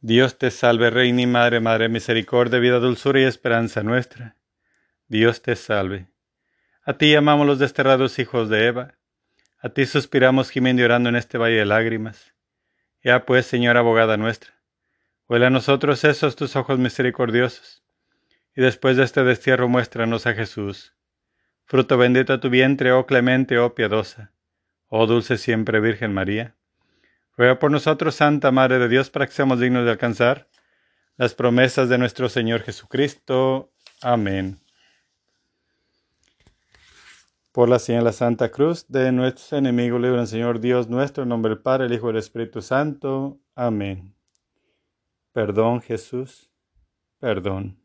Dios 0.00 0.38
te 0.38 0.52
salve, 0.52 0.90
Reina 0.90 1.22
y 1.22 1.26
Madre, 1.26 1.58
Madre 1.58 1.88
misericordia, 1.88 2.60
vida, 2.60 2.78
dulzura 2.78 3.20
y 3.20 3.24
esperanza 3.24 3.82
nuestra. 3.82 4.36
Dios 5.08 5.42
te 5.42 5.56
salve. 5.56 6.06
A 6.84 6.94
ti 6.94 7.10
llamamos 7.10 7.48
los 7.48 7.58
desterrados 7.58 8.20
hijos 8.20 8.48
de 8.48 8.66
Eva. 8.66 8.94
A 9.60 9.70
ti 9.70 9.86
suspiramos 9.86 10.50
gimiendo 10.50 10.82
y 10.82 10.84
orando 10.84 11.08
en 11.08 11.16
este 11.16 11.36
valle 11.36 11.56
de 11.56 11.64
lágrimas. 11.64 12.34
Ya 13.02 13.26
pues, 13.26 13.46
Señora 13.46 13.80
abogada 13.80 14.16
nuestra, 14.16 14.52
huele 15.28 15.46
a 15.46 15.50
nosotros 15.50 16.04
esos 16.04 16.36
tus 16.36 16.54
ojos 16.56 16.78
misericordiosos, 16.78 17.82
y 18.54 18.62
después 18.62 18.96
de 18.96 19.04
este 19.04 19.24
destierro 19.24 19.68
muéstranos 19.68 20.26
a 20.26 20.34
Jesús, 20.34 20.94
fruto 21.64 21.96
bendito 21.96 22.32
a 22.32 22.40
tu 22.40 22.50
vientre, 22.50 22.92
oh 22.92 23.06
clemente, 23.06 23.58
oh 23.58 23.74
piadosa, 23.74 24.32
oh 24.88 25.06
dulce 25.06 25.38
siempre 25.38 25.80
Virgen 25.80 26.12
María. 26.12 26.57
Ruega 27.38 27.60
por 27.60 27.70
nosotros, 27.70 28.16
Santa 28.16 28.50
Madre 28.50 28.80
de 28.80 28.88
Dios, 28.88 29.10
para 29.10 29.24
que 29.24 29.32
seamos 29.32 29.60
dignos 29.60 29.84
de 29.84 29.92
alcanzar 29.92 30.48
las 31.16 31.34
promesas 31.34 31.88
de 31.88 31.96
nuestro 31.96 32.28
Señor 32.28 32.62
Jesucristo. 32.62 33.70
Amén. 34.02 34.58
Por 37.52 37.68
la 37.68 37.78
señal 37.78 38.00
de 38.00 38.06
la 38.06 38.12
Santa 38.12 38.50
Cruz 38.50 38.88
de 38.88 39.12
nuestros 39.12 39.52
enemigos, 39.52 40.00
libre 40.00 40.26
Señor 40.26 40.58
Dios 40.58 40.88
nuestro, 40.88 41.22
en 41.22 41.28
nombre 41.28 41.50
del 41.50 41.62
Padre, 41.62 41.86
el 41.86 41.92
Hijo 41.92 42.08
y 42.08 42.10
el 42.10 42.16
Espíritu 42.16 42.60
Santo. 42.60 43.38
Amén. 43.54 44.16
Perdón, 45.32 45.80
Jesús, 45.80 46.50
perdón. 47.20 47.77